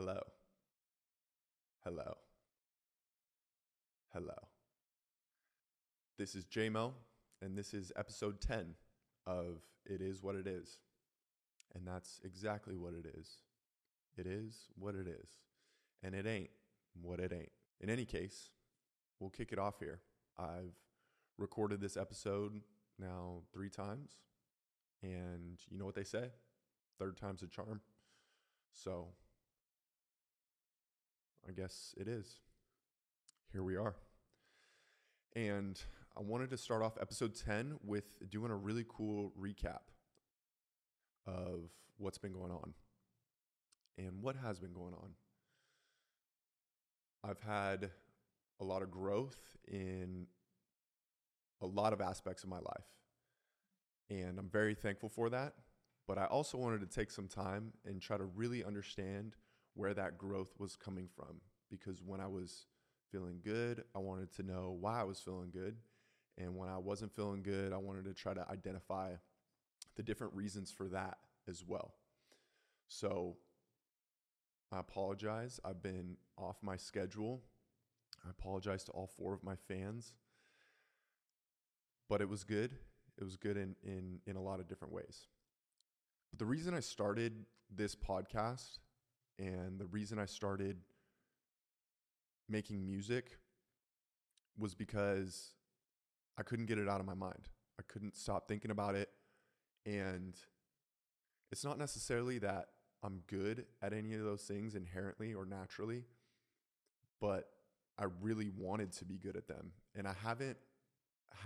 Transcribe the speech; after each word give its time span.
Hello. 0.00 0.22
Hello. 1.84 2.14
Hello. 4.14 4.38
This 6.16 6.34
is 6.34 6.46
JMO, 6.46 6.92
and 7.42 7.54
this 7.54 7.74
is 7.74 7.92
episode 7.96 8.40
10 8.40 8.76
of 9.26 9.60
It 9.84 10.00
Is 10.00 10.22
What 10.22 10.36
It 10.36 10.46
Is. 10.46 10.78
And 11.74 11.86
that's 11.86 12.18
exactly 12.24 12.76
what 12.76 12.94
it 12.94 13.14
is. 13.14 13.42
It 14.16 14.26
is 14.26 14.70
what 14.78 14.94
it 14.94 15.06
is. 15.06 15.28
And 16.02 16.14
it 16.14 16.26
ain't 16.26 16.48
what 17.02 17.20
it 17.20 17.34
ain't. 17.34 17.52
In 17.82 17.90
any 17.90 18.06
case, 18.06 18.48
we'll 19.18 19.28
kick 19.28 19.52
it 19.52 19.58
off 19.58 19.80
here. 19.80 20.00
I've 20.38 20.78
recorded 21.36 21.82
this 21.82 21.98
episode 21.98 22.62
now 22.98 23.42
three 23.52 23.68
times. 23.68 24.12
And 25.02 25.58
you 25.68 25.76
know 25.76 25.84
what 25.84 25.94
they 25.94 26.04
say? 26.04 26.30
Third 26.98 27.18
time's 27.18 27.42
a 27.42 27.48
charm. 27.48 27.82
So 28.72 29.08
I 31.48 31.52
guess 31.52 31.94
it 31.96 32.08
is. 32.08 32.38
Here 33.52 33.62
we 33.62 33.76
are. 33.76 33.96
And 35.34 35.80
I 36.16 36.20
wanted 36.20 36.50
to 36.50 36.56
start 36.56 36.82
off 36.82 36.98
episode 37.00 37.34
10 37.34 37.78
with 37.84 38.04
doing 38.30 38.50
a 38.50 38.56
really 38.56 38.84
cool 38.88 39.32
recap 39.40 39.80
of 41.26 41.70
what's 41.98 42.18
been 42.18 42.32
going 42.32 42.50
on 42.50 42.74
and 43.98 44.22
what 44.22 44.36
has 44.36 44.58
been 44.58 44.72
going 44.72 44.94
on. 44.94 45.10
I've 47.22 47.40
had 47.40 47.90
a 48.60 48.64
lot 48.64 48.82
of 48.82 48.90
growth 48.90 49.38
in 49.68 50.26
a 51.60 51.66
lot 51.66 51.92
of 51.92 52.00
aspects 52.00 52.42
of 52.42 52.48
my 52.48 52.58
life. 52.58 52.86
And 54.08 54.38
I'm 54.38 54.48
very 54.48 54.74
thankful 54.74 55.08
for 55.08 55.30
that. 55.30 55.54
But 56.08 56.18
I 56.18 56.24
also 56.24 56.58
wanted 56.58 56.80
to 56.80 56.86
take 56.86 57.10
some 57.10 57.28
time 57.28 57.72
and 57.84 58.00
try 58.00 58.16
to 58.16 58.24
really 58.24 58.64
understand 58.64 59.36
where 59.74 59.94
that 59.94 60.18
growth 60.18 60.52
was 60.58 60.76
coming 60.76 61.08
from. 61.14 61.40
Because 61.70 62.02
when 62.04 62.20
I 62.20 62.26
was 62.26 62.66
feeling 63.10 63.40
good, 63.44 63.84
I 63.94 63.98
wanted 63.98 64.32
to 64.36 64.42
know 64.42 64.76
why 64.78 65.00
I 65.00 65.04
was 65.04 65.20
feeling 65.20 65.50
good. 65.52 65.76
And 66.38 66.56
when 66.56 66.68
I 66.68 66.78
wasn't 66.78 67.14
feeling 67.14 67.42
good, 67.42 67.72
I 67.72 67.76
wanted 67.76 68.04
to 68.04 68.14
try 68.14 68.34
to 68.34 68.46
identify 68.50 69.12
the 69.96 70.02
different 70.02 70.34
reasons 70.34 70.72
for 70.72 70.88
that 70.88 71.18
as 71.48 71.62
well. 71.66 71.94
So 72.88 73.36
I 74.72 74.78
apologize. 74.78 75.60
I've 75.64 75.82
been 75.82 76.16
off 76.38 76.56
my 76.62 76.76
schedule. 76.76 77.42
I 78.26 78.30
apologize 78.30 78.84
to 78.84 78.92
all 78.92 79.06
four 79.06 79.34
of 79.34 79.42
my 79.42 79.56
fans. 79.68 80.12
But 82.08 82.20
it 82.20 82.28
was 82.28 82.44
good. 82.44 82.72
It 83.18 83.24
was 83.24 83.36
good 83.36 83.56
in, 83.56 83.74
in, 83.82 84.20
in 84.26 84.36
a 84.36 84.42
lot 84.42 84.60
of 84.60 84.68
different 84.68 84.94
ways. 84.94 85.26
But 86.30 86.38
the 86.38 86.46
reason 86.46 86.74
I 86.74 86.80
started 86.80 87.44
this 87.74 87.94
podcast 87.94 88.78
and 89.40 89.78
the 89.78 89.86
reason 89.86 90.18
I 90.18 90.26
started 90.26 90.76
making 92.48 92.84
music 92.84 93.38
was 94.58 94.74
because 94.74 95.54
I 96.38 96.42
couldn't 96.42 96.66
get 96.66 96.78
it 96.78 96.88
out 96.88 97.00
of 97.00 97.06
my 97.06 97.14
mind. 97.14 97.48
I 97.78 97.82
couldn't 97.88 98.16
stop 98.16 98.48
thinking 98.48 98.70
about 98.70 98.94
it. 98.94 99.08
And 99.86 100.34
it's 101.50 101.64
not 101.64 101.78
necessarily 101.78 102.38
that 102.40 102.66
I'm 103.02 103.22
good 103.28 103.64
at 103.80 103.94
any 103.94 104.12
of 104.12 104.22
those 104.22 104.42
things 104.42 104.74
inherently 104.74 105.32
or 105.32 105.46
naturally, 105.46 106.04
but 107.18 107.48
I 107.98 108.04
really 108.20 108.50
wanted 108.54 108.92
to 108.92 109.06
be 109.06 109.16
good 109.16 109.36
at 109.36 109.48
them. 109.48 109.72
And 109.96 110.06
I 110.06 110.14
haven't 110.22 110.58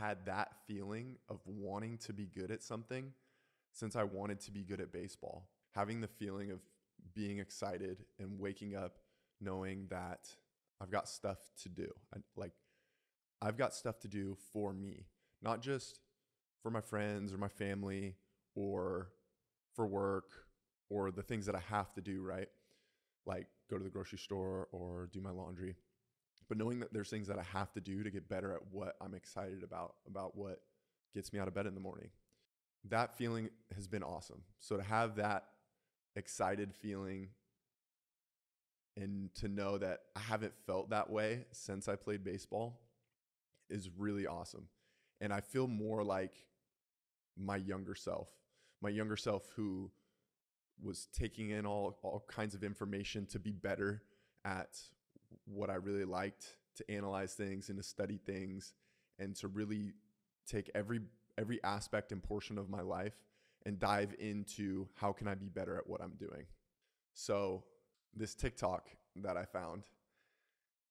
had 0.00 0.27
that 0.27 0.50
feeling 0.67 1.17
of 1.28 1.39
wanting 1.47 1.98
to 1.98 2.12
be 2.12 2.27
good 2.27 2.50
at 2.50 2.62
something 2.62 3.12
since 3.72 3.95
I 3.95 4.03
wanted 4.03 4.41
to 4.41 4.50
be 4.50 4.65
good 4.65 4.81
at 4.81 4.92
baseball. 4.92 5.48
Having 5.77 6.00
the 6.00 6.09
feeling 6.09 6.50
of 6.50 6.61
being 7.14 7.38
excited 7.38 8.05
and 8.19 8.38
waking 8.38 8.74
up 8.74 8.98
knowing 9.41 9.86
that 9.91 10.28
I've 10.81 10.91
got 10.91 11.09
stuff 11.09 11.38
to 11.62 11.69
do. 11.69 11.88
I, 12.15 12.19
like, 12.37 12.53
I've 13.42 13.56
got 13.56 13.75
stuff 13.75 14.00
to 14.00 14.09
do 14.09 14.37
for 14.53 14.72
me, 14.72 15.06
not 15.42 15.60
just 15.60 16.00
for 16.62 16.70
my 16.70 16.81
friends 16.81 17.32
or 17.32 17.38
my 17.38 17.48
family 17.48 18.16
or 18.54 19.10
for 19.75 19.87
work 19.87 20.31
or 20.88 21.10
the 21.10 21.22
things 21.22 21.47
that 21.47 21.54
I 21.54 21.62
have 21.70 21.92
to 21.94 22.00
do, 22.00 22.22
right? 22.22 22.48
Like 23.26 23.47
go 23.71 23.76
to 23.78 23.84
the 23.84 23.91
grocery 23.91 24.19
store 24.19 24.69
or 24.72 25.09
do 25.12 25.21
my 25.21 25.31
laundry. 25.31 25.76
But 26.48 26.59
knowing 26.59 26.81
that 26.81 26.92
there's 26.92 27.10
things 27.10 27.28
that 27.28 27.38
I 27.38 27.42
have 27.42 27.72
to 27.72 27.81
do 27.81 28.03
to 28.03 28.10
get 28.10 28.28
better 28.28 28.53
at 28.53 28.60
what 28.71 28.97
I'm 29.00 29.15
excited 29.15 29.62
about, 29.62 29.94
about 30.06 30.36
what 30.36 30.60
gets 31.15 31.32
me 31.32 31.38
out 31.38 31.48
of 31.48 31.54
bed 31.54 31.66
in 31.66 31.75
the 31.75 31.81
morning. 31.81 32.10
That 32.88 33.16
feeling 33.16 33.48
has 33.75 33.86
been 33.86 34.03
awesome. 34.03 34.42
So 34.59 34.76
to 34.76 34.82
have 34.82 35.16
that 35.16 35.44
excited 36.16 36.75
feeling 36.75 37.28
and 38.97 39.34
to 39.34 39.48
know 39.48 39.78
that 39.78 40.00
I 40.14 40.20
haven't 40.20 40.54
felt 40.66 40.91
that 40.91 41.10
way 41.10 41.47
since 41.50 41.88
I 41.88 41.97
played 41.97 42.22
baseball 42.22 42.80
is 43.69 43.91
really 43.97 44.26
awesome. 44.26 44.69
And 45.20 45.32
I 45.32 45.41
feel 45.41 45.66
more 45.66 46.04
like 46.04 46.34
my 47.36 47.56
younger 47.56 47.94
self, 47.94 48.28
my 48.80 48.91
younger 48.91 49.16
self 49.16 49.50
who 49.56 49.91
was 50.82 51.08
taking 51.12 51.50
in 51.50 51.66
all, 51.66 51.98
all 52.03 52.24
kinds 52.28 52.54
of 52.54 52.62
information 52.62 53.26
to 53.26 53.38
be 53.38 53.50
better 53.53 54.03
at 54.44 54.78
what 55.47 55.70
I 55.70 55.74
really 55.74 56.04
liked, 56.04 56.56
to 56.76 56.91
analyze 56.91 57.34
things 57.34 57.69
and 57.69 57.78
to 57.78 57.82
study 57.82 58.19
things 58.24 58.74
and 59.19 59.34
to 59.36 59.48
really 59.48 59.94
take 60.47 60.70
every 60.74 61.00
every 61.36 61.62
aspect 61.64 62.12
and 62.12 62.22
portion 62.22 62.58
of 62.58 62.69
my 62.69 62.80
life 62.80 63.14
and 63.66 63.78
dive 63.78 64.14
into 64.19 64.86
how 64.94 65.12
can 65.12 65.26
I 65.28 65.34
be 65.34 65.48
better 65.48 65.76
at 65.76 65.88
what 65.88 66.02
I'm 66.02 66.14
doing. 66.19 66.47
So 67.14 67.64
this 68.14 68.34
TikTok 68.34 68.88
that 69.16 69.36
I 69.36 69.44
found, 69.44 69.84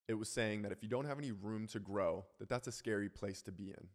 it 0.08 0.16
was 0.16 0.30
saying 0.30 0.64
that 0.64 0.72
if 0.72 0.82
you 0.82 0.90
don't 0.90 1.06
have 1.06 1.20
any 1.20 1.32
room 1.32 1.68
to 1.68 1.80
grow, 1.80 2.26
that 2.40 2.50
that's 2.50 2.68
a 2.68 2.72
scary 2.72 3.10
place 3.10 3.42
to 3.44 3.52
be 3.52 3.70
in. 3.70 3.88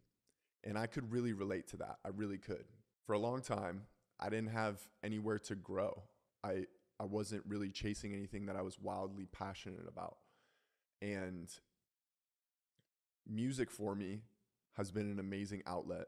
And 0.63 0.77
I 0.77 0.87
could 0.87 1.11
really 1.11 1.33
relate 1.33 1.67
to 1.69 1.77
that. 1.77 1.97
I 2.05 2.09
really 2.09 2.37
could. 2.37 2.65
For 3.05 3.13
a 3.13 3.19
long 3.19 3.41
time, 3.41 3.83
I 4.19 4.29
didn't 4.29 4.51
have 4.51 4.79
anywhere 5.03 5.39
to 5.39 5.55
grow. 5.55 6.03
I 6.43 6.65
I 6.99 7.05
wasn't 7.05 7.43
really 7.47 7.71
chasing 7.71 8.13
anything 8.13 8.45
that 8.47 8.57
I 8.57 8.61
was 8.61 8.77
wildly 8.77 9.25
passionate 9.31 9.87
about. 9.87 10.17
And 11.01 11.49
music 13.25 13.71
for 13.71 13.95
me 13.95 14.19
has 14.73 14.91
been 14.91 15.09
an 15.09 15.19
amazing 15.19 15.63
outlet. 15.65 16.07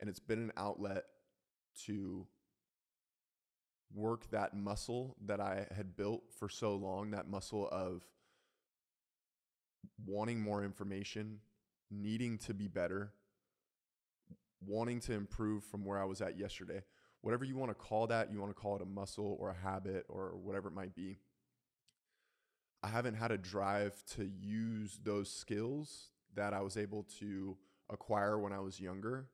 And 0.00 0.10
it's 0.10 0.18
been 0.18 0.40
an 0.40 0.52
outlet 0.56 1.04
to 1.86 2.26
work 3.94 4.30
that 4.30 4.54
muscle 4.54 5.16
that 5.26 5.40
I 5.40 5.66
had 5.74 5.96
built 5.96 6.22
for 6.38 6.48
so 6.48 6.74
long, 6.76 7.10
that 7.10 7.28
muscle 7.28 7.68
of 7.70 8.04
wanting 10.06 10.40
more 10.40 10.64
information, 10.64 11.40
needing 11.90 12.38
to 12.38 12.54
be 12.54 12.68
better, 12.68 13.12
wanting 14.64 15.00
to 15.00 15.12
improve 15.12 15.64
from 15.64 15.84
where 15.84 15.98
I 15.98 16.04
was 16.04 16.20
at 16.20 16.38
yesterday. 16.38 16.82
Whatever 17.22 17.44
you 17.44 17.56
want 17.56 17.70
to 17.70 17.74
call 17.74 18.06
that, 18.06 18.32
you 18.32 18.40
want 18.40 18.54
to 18.54 18.60
call 18.60 18.76
it 18.76 18.82
a 18.82 18.86
muscle 18.86 19.36
or 19.40 19.50
a 19.50 19.54
habit 19.54 20.06
or 20.08 20.36
whatever 20.36 20.68
it 20.68 20.74
might 20.74 20.94
be. 20.94 21.18
I 22.82 22.88
haven't 22.88 23.14
had 23.14 23.30
a 23.30 23.36
drive 23.36 24.02
to 24.14 24.24
use 24.24 24.98
those 25.02 25.30
skills 25.30 26.10
that 26.34 26.54
I 26.54 26.62
was 26.62 26.76
able 26.76 27.02
to 27.18 27.58
acquire 27.90 28.38
when 28.38 28.52
I 28.52 28.60
was 28.60 28.80
younger 28.80 29.26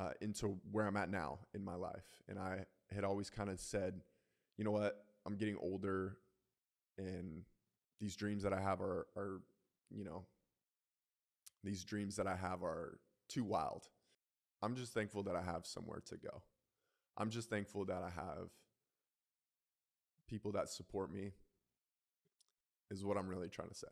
uh, 0.00 0.10
into 0.20 0.58
where 0.72 0.86
I'm 0.86 0.96
at 0.96 1.10
now 1.10 1.40
in 1.54 1.62
my 1.62 1.74
life. 1.74 2.22
And 2.28 2.38
I 2.38 2.64
had 2.90 3.04
always 3.04 3.28
kind 3.28 3.50
of 3.50 3.60
said, 3.60 4.00
you 4.56 4.64
know 4.64 4.70
what, 4.70 5.04
I'm 5.26 5.36
getting 5.36 5.56
older 5.60 6.16
and 6.96 7.42
these 8.00 8.16
dreams 8.16 8.42
that 8.44 8.52
I 8.52 8.60
have 8.60 8.80
are, 8.80 9.06
are, 9.16 9.42
you 9.90 10.04
know, 10.04 10.24
these 11.62 11.84
dreams 11.84 12.16
that 12.16 12.26
I 12.26 12.34
have 12.34 12.62
are 12.62 12.98
too 13.28 13.44
wild. 13.44 13.88
I'm 14.62 14.74
just 14.74 14.94
thankful 14.94 15.22
that 15.24 15.36
I 15.36 15.42
have 15.42 15.66
somewhere 15.66 16.02
to 16.06 16.16
go. 16.16 16.42
I'm 17.16 17.28
just 17.28 17.50
thankful 17.50 17.84
that 17.86 18.02
I 18.02 18.10
have 18.10 18.48
people 20.28 20.52
that 20.52 20.70
support 20.70 21.12
me, 21.12 21.32
is 22.90 23.04
what 23.04 23.18
I'm 23.18 23.28
really 23.28 23.48
trying 23.48 23.68
to 23.68 23.74
say. 23.74 23.88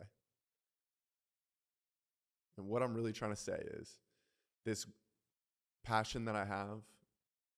And 2.56 2.66
what 2.66 2.82
I'm 2.82 2.94
really 2.94 3.12
trying 3.12 3.32
to 3.32 3.36
say 3.36 3.60
is 3.78 3.98
this 4.64 4.86
passion 5.88 6.26
that 6.26 6.36
I 6.36 6.44
have 6.44 6.82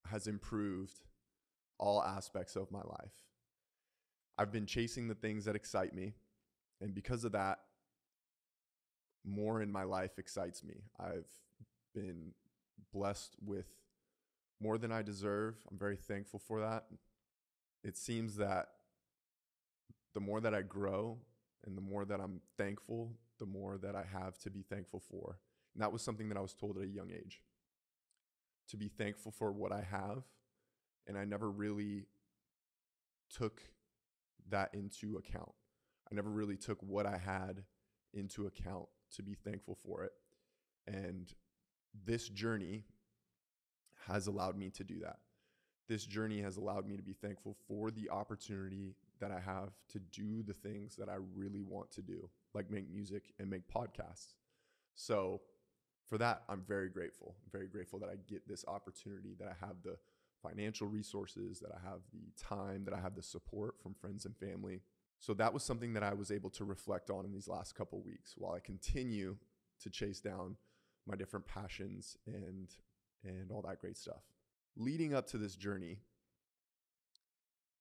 has 0.08 0.28
improved 0.28 1.00
all 1.78 2.02
aspects 2.02 2.54
of 2.54 2.70
my 2.70 2.82
life. 2.82 3.12
I've 4.38 4.52
been 4.52 4.66
chasing 4.66 5.08
the 5.08 5.14
things 5.14 5.44
that 5.46 5.56
excite 5.56 5.94
me. 5.94 6.14
And 6.80 6.94
because 6.94 7.24
of 7.24 7.32
that, 7.32 7.58
more 9.24 9.60
in 9.60 9.70
my 9.70 9.82
life 9.82 10.18
excites 10.18 10.62
me. 10.62 10.76
I've 10.98 11.28
been 11.92 12.32
blessed 12.92 13.34
with 13.44 13.66
more 14.60 14.78
than 14.78 14.92
I 14.92 15.02
deserve. 15.02 15.56
I'm 15.70 15.78
very 15.78 15.96
thankful 15.96 16.38
for 16.38 16.60
that. 16.60 16.84
It 17.82 17.96
seems 17.96 18.36
that 18.36 18.68
the 20.14 20.20
more 20.20 20.40
that 20.40 20.54
I 20.54 20.62
grow 20.62 21.18
and 21.66 21.76
the 21.76 21.82
more 21.82 22.04
that 22.04 22.20
I'm 22.20 22.40
thankful, 22.56 23.12
the 23.38 23.46
more 23.46 23.76
that 23.78 23.96
I 23.96 24.04
have 24.04 24.38
to 24.38 24.50
be 24.50 24.62
thankful 24.62 25.00
for. 25.00 25.38
And 25.74 25.82
that 25.82 25.92
was 25.92 26.02
something 26.02 26.28
that 26.28 26.38
I 26.38 26.42
was 26.42 26.54
told 26.54 26.76
at 26.76 26.84
a 26.84 26.88
young 26.88 27.10
age 27.10 27.42
to 28.70 28.76
be 28.76 28.88
thankful 28.88 29.32
for 29.32 29.52
what 29.52 29.72
I 29.72 29.86
have. 29.90 30.22
And 31.06 31.18
I 31.18 31.24
never 31.24 31.50
really 31.50 32.06
took 33.34 33.62
that 34.48 34.70
into 34.74 35.16
account. 35.16 35.52
I 36.10 36.14
never 36.14 36.30
really 36.30 36.56
took 36.56 36.78
what 36.82 37.06
I 37.06 37.18
had 37.18 37.64
into 38.12 38.46
account 38.46 38.86
to 39.16 39.22
be 39.22 39.34
thankful 39.34 39.76
for 39.86 40.04
it. 40.04 40.12
And 40.86 41.32
this 42.04 42.28
journey 42.28 42.84
has 44.06 44.26
allowed 44.26 44.56
me 44.56 44.70
to 44.70 44.84
do 44.84 45.00
that. 45.00 45.18
This 45.88 46.06
journey 46.06 46.40
has 46.40 46.56
allowed 46.56 46.86
me 46.86 46.96
to 46.96 47.02
be 47.02 47.12
thankful 47.12 47.56
for 47.66 47.90
the 47.90 48.10
opportunity 48.10 48.94
that 49.20 49.32
I 49.32 49.40
have 49.40 49.70
to 49.90 49.98
do 49.98 50.42
the 50.42 50.54
things 50.54 50.96
that 50.96 51.08
I 51.08 51.16
really 51.34 51.62
want 51.62 51.90
to 51.92 52.02
do, 52.02 52.28
like 52.54 52.70
make 52.70 52.88
music 52.90 53.32
and 53.38 53.50
make 53.50 53.68
podcasts. 53.68 54.34
So, 54.94 55.40
for 56.10 56.18
that, 56.18 56.42
I'm 56.48 56.62
very 56.66 56.88
grateful. 56.88 57.36
I'm 57.44 57.52
very 57.52 57.68
grateful 57.68 58.00
that 58.00 58.08
I 58.08 58.16
get 58.28 58.46
this 58.48 58.64
opportunity, 58.66 59.36
that 59.38 59.46
I 59.46 59.64
have 59.64 59.76
the 59.84 59.96
financial 60.42 60.88
resources, 60.88 61.60
that 61.60 61.70
I 61.70 61.88
have 61.88 62.00
the 62.12 62.32
time, 62.36 62.84
that 62.84 62.94
I 62.94 63.00
have 63.00 63.14
the 63.14 63.22
support 63.22 63.76
from 63.80 63.94
friends 63.94 64.24
and 64.24 64.36
family. 64.36 64.80
So 65.20 65.34
that 65.34 65.54
was 65.54 65.62
something 65.62 65.92
that 65.92 66.02
I 66.02 66.14
was 66.14 66.32
able 66.32 66.50
to 66.50 66.64
reflect 66.64 67.10
on 67.10 67.24
in 67.24 67.32
these 67.32 67.46
last 67.46 67.76
couple 67.76 68.02
weeks 68.02 68.34
while 68.36 68.52
I 68.52 68.58
continue 68.58 69.36
to 69.82 69.90
chase 69.90 70.20
down 70.20 70.56
my 71.06 71.14
different 71.14 71.46
passions 71.46 72.16
and 72.26 72.68
and 73.22 73.52
all 73.52 73.62
that 73.62 73.80
great 73.80 73.96
stuff. 73.96 74.22
Leading 74.76 75.14
up 75.14 75.26
to 75.28 75.38
this 75.38 75.54
journey, 75.54 75.98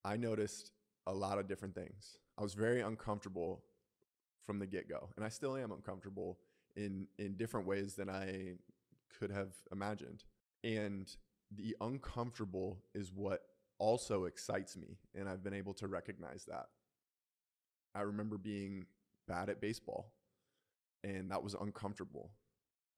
I 0.03 0.17
noticed 0.17 0.71
a 1.07 1.13
lot 1.13 1.39
of 1.39 1.47
different 1.47 1.73
things. 1.73 2.17
I 2.37 2.43
was 2.43 2.53
very 2.53 2.81
uncomfortable 2.81 3.63
from 4.43 4.59
the 4.59 4.67
get-go, 4.67 5.09
and 5.15 5.25
I 5.25 5.29
still 5.29 5.55
am 5.55 5.71
uncomfortable 5.71 6.39
in 6.75 7.07
in 7.17 7.35
different 7.35 7.67
ways 7.67 7.95
than 7.95 8.09
I 8.09 8.53
could 9.19 9.31
have 9.31 9.53
imagined. 9.71 10.23
And 10.63 11.09
the 11.51 11.75
uncomfortable 11.81 12.79
is 12.93 13.11
what 13.13 13.41
also 13.79 14.25
excites 14.25 14.77
me, 14.77 14.97
and 15.15 15.27
I've 15.27 15.43
been 15.43 15.53
able 15.53 15.73
to 15.75 15.87
recognize 15.87 16.45
that. 16.45 16.67
I 17.95 18.01
remember 18.01 18.37
being 18.37 18.85
bad 19.27 19.49
at 19.49 19.61
baseball, 19.61 20.13
and 21.03 21.31
that 21.31 21.43
was 21.43 21.55
uncomfortable. 21.59 22.31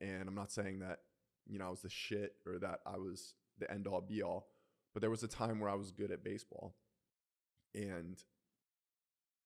And 0.01 0.27
I'm 0.27 0.35
not 0.35 0.51
saying 0.51 0.79
that, 0.79 0.99
you 1.47 1.59
know, 1.59 1.67
I 1.67 1.69
was 1.69 1.81
the 1.81 1.89
shit 1.89 2.33
or 2.45 2.57
that 2.59 2.79
I 2.85 2.97
was 2.97 3.35
the 3.59 3.71
end 3.71 3.87
all 3.87 4.01
be 4.01 4.23
all, 4.23 4.47
but 4.93 5.01
there 5.01 5.11
was 5.11 5.23
a 5.23 5.27
time 5.27 5.59
where 5.59 5.69
I 5.69 5.75
was 5.75 5.91
good 5.91 6.11
at 6.11 6.23
baseball. 6.23 6.75
And 7.75 8.17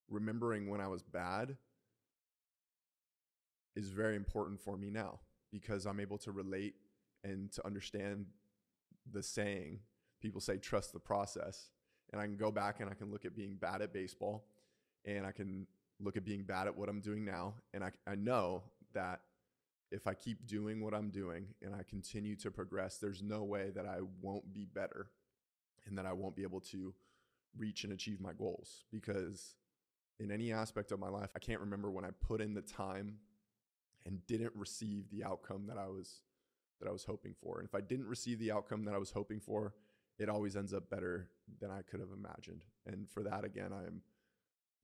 remembering 0.08 0.68
when 0.68 0.80
I 0.80 0.88
was 0.88 1.02
bad 1.02 1.56
is 3.76 3.90
very 3.90 4.16
important 4.16 4.60
for 4.60 4.76
me 4.76 4.90
now 4.90 5.20
because 5.52 5.86
I'm 5.86 6.00
able 6.00 6.18
to 6.18 6.32
relate 6.32 6.74
and 7.22 7.52
to 7.52 7.64
understand 7.66 8.26
the 9.12 9.22
saying. 9.22 9.80
People 10.20 10.40
say, 10.40 10.56
trust 10.56 10.92
the 10.92 10.98
process. 10.98 11.70
And 12.12 12.20
I 12.20 12.24
can 12.24 12.36
go 12.36 12.50
back 12.50 12.80
and 12.80 12.88
I 12.90 12.94
can 12.94 13.10
look 13.10 13.24
at 13.24 13.36
being 13.36 13.56
bad 13.56 13.82
at 13.82 13.92
baseball 13.92 14.46
and 15.04 15.26
I 15.26 15.32
can 15.32 15.66
look 16.00 16.16
at 16.16 16.24
being 16.24 16.42
bad 16.42 16.66
at 16.66 16.76
what 16.76 16.88
I'm 16.88 17.00
doing 17.00 17.24
now. 17.24 17.54
And 17.74 17.84
I, 17.84 17.90
I 18.06 18.14
know 18.14 18.62
that 18.94 19.20
if 19.90 20.06
I 20.06 20.14
keep 20.14 20.46
doing 20.46 20.82
what 20.82 20.94
I'm 20.94 21.10
doing 21.10 21.46
and 21.62 21.74
I 21.74 21.82
continue 21.88 22.36
to 22.36 22.50
progress, 22.50 22.98
there's 22.98 23.22
no 23.22 23.44
way 23.44 23.70
that 23.74 23.86
I 23.86 23.98
won't 24.20 24.52
be 24.52 24.64
better 24.64 25.08
and 25.86 25.96
that 25.98 26.06
I 26.06 26.12
won't 26.12 26.34
be 26.34 26.42
able 26.42 26.60
to 26.60 26.94
reach 27.56 27.84
and 27.84 27.92
achieve 27.92 28.20
my 28.20 28.32
goals 28.32 28.84
because 28.90 29.54
in 30.18 30.30
any 30.30 30.52
aspect 30.52 30.92
of 30.92 30.98
my 30.98 31.08
life, 31.08 31.30
I 31.36 31.38
can't 31.38 31.60
remember 31.60 31.90
when 31.90 32.04
I 32.04 32.10
put 32.26 32.40
in 32.40 32.54
the 32.54 32.62
time 32.62 33.16
and 34.06 34.24
didn't 34.26 34.52
receive 34.54 35.10
the 35.10 35.24
outcome 35.24 35.66
that 35.66 35.76
I 35.76 35.88
was 35.88 36.20
that 36.80 36.88
I 36.88 36.92
was 36.92 37.04
hoping 37.04 37.34
for. 37.42 37.58
And 37.58 37.66
if 37.66 37.74
I 37.74 37.80
didn't 37.80 38.06
receive 38.06 38.38
the 38.38 38.52
outcome 38.52 38.84
that 38.84 38.94
I 38.94 38.98
was 38.98 39.10
hoping 39.10 39.40
for, 39.40 39.74
it 40.18 40.28
always 40.28 40.56
ends 40.56 40.72
up 40.72 40.90
better 40.90 41.30
than 41.60 41.70
I 41.70 41.82
could 41.82 42.00
have 42.00 42.10
imagined. 42.10 42.64
And 42.86 43.08
for 43.08 43.22
that 43.22 43.44
again, 43.44 43.72
I 43.72 43.86
am 43.86 44.02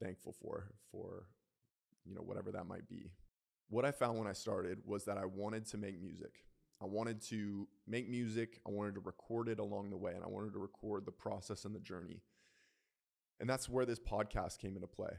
thankful 0.02 0.32
for 0.32 0.72
for 0.90 1.26
you 2.04 2.14
know 2.14 2.22
whatever 2.22 2.50
that 2.52 2.66
might 2.66 2.88
be. 2.88 3.10
What 3.69 3.84
I 3.84 3.92
found 3.92 4.19
when 4.19 4.26
I 4.26 4.32
started 4.32 4.78
was 4.84 5.04
that 5.04 5.16
I 5.16 5.24
wanted 5.24 5.66
to 5.66 5.78
make 5.78 6.00
music. 6.00 6.44
I 6.82 6.86
wanted 6.86 7.22
to 7.28 7.69
make 7.86 8.10
music, 8.10 8.60
I 8.66 8.70
wanted 8.70 8.96
to 8.96 9.00
record 9.00 9.48
it 9.48 9.60
along 9.60 9.90
the 9.90 9.96
way 9.96 10.12
and 10.14 10.24
I 10.24 10.26
wanted 10.26 10.52
to 10.54 10.58
record 10.58 11.06
the 11.06 11.12
process 11.12 11.64
and 11.64 11.74
the 11.74 11.80
journey. 11.80 12.22
And 13.38 13.48
that's 13.48 13.69
where 13.69 13.86
this 13.86 14.00
podcast 14.00 14.58
came 14.58 14.74
into 14.74 14.88
play. 14.88 15.12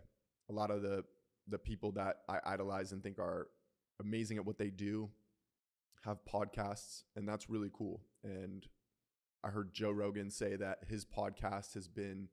A 0.50 0.53
lot 0.53 0.71
of 0.71 0.81
the 0.81 1.05
the 1.47 1.57
people 1.57 1.91
that 1.94 2.17
I 2.29 2.39
idolize 2.45 2.91
and 2.91 3.01
think 3.03 3.19
are 3.19 3.47
amazing 3.99 4.37
at 4.37 4.45
what 4.45 4.57
they 4.57 4.69
do 4.69 5.09
have 6.03 6.19
podcasts 6.25 7.03
and 7.15 7.27
that's 7.27 7.49
really 7.49 7.69
cool. 7.73 8.01
And 8.23 8.67
I 9.43 9.49
heard 9.49 9.73
Joe 9.73 9.91
Rogan 9.91 10.29
say 10.29 10.55
that 10.55 10.79
his 10.87 11.05
podcast 11.05 11.73
has 11.73 11.87
been 11.87 12.29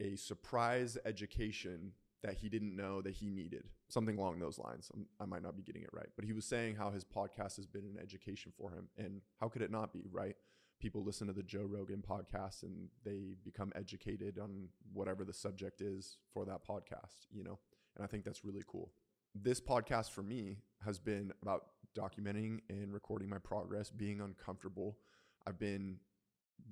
a 0.00 0.16
surprise 0.16 0.96
education 1.04 1.92
that 2.22 2.34
he 2.34 2.48
didn't 2.48 2.76
know 2.76 3.00
that 3.02 3.14
he 3.14 3.30
needed. 3.30 3.64
Something 3.88 4.18
along 4.18 4.38
those 4.38 4.58
lines. 4.58 4.90
I'm, 4.94 5.06
i 5.20 5.24
might 5.24 5.42
not 5.42 5.56
be 5.56 5.62
getting 5.62 5.82
it 5.82 5.90
right, 5.92 6.08
but 6.16 6.24
he 6.24 6.32
was 6.32 6.44
saying 6.44 6.76
how 6.76 6.90
his 6.90 7.04
podcast 7.04 7.56
has 7.56 7.66
been 7.66 7.84
an 7.84 7.98
education 8.00 8.52
for 8.56 8.70
him. 8.70 8.88
And 8.98 9.22
how 9.40 9.48
could 9.48 9.62
it 9.62 9.70
not 9.70 9.92
be, 9.92 10.04
right? 10.10 10.36
People 10.80 11.04
listen 11.04 11.26
to 11.26 11.32
the 11.32 11.42
Joe 11.42 11.66
Rogan 11.68 12.02
podcast 12.06 12.62
and 12.62 12.88
they 13.04 13.34
become 13.44 13.72
educated 13.74 14.38
on 14.38 14.68
whatever 14.92 15.24
the 15.24 15.32
subject 15.32 15.80
is 15.80 16.18
for 16.32 16.44
that 16.46 16.66
podcast, 16.66 17.26
you 17.30 17.44
know? 17.44 17.58
And 17.96 18.04
I 18.04 18.06
think 18.06 18.24
that's 18.24 18.44
really 18.44 18.62
cool. 18.66 18.90
This 19.34 19.60
podcast 19.60 20.10
for 20.10 20.22
me 20.22 20.56
has 20.84 20.98
been 20.98 21.32
about 21.42 21.66
documenting 21.96 22.60
and 22.68 22.92
recording 22.92 23.28
my 23.28 23.38
progress, 23.38 23.88
being 23.90 24.20
uncomfortable. 24.20 24.98
I've 25.46 25.58
been 25.58 25.98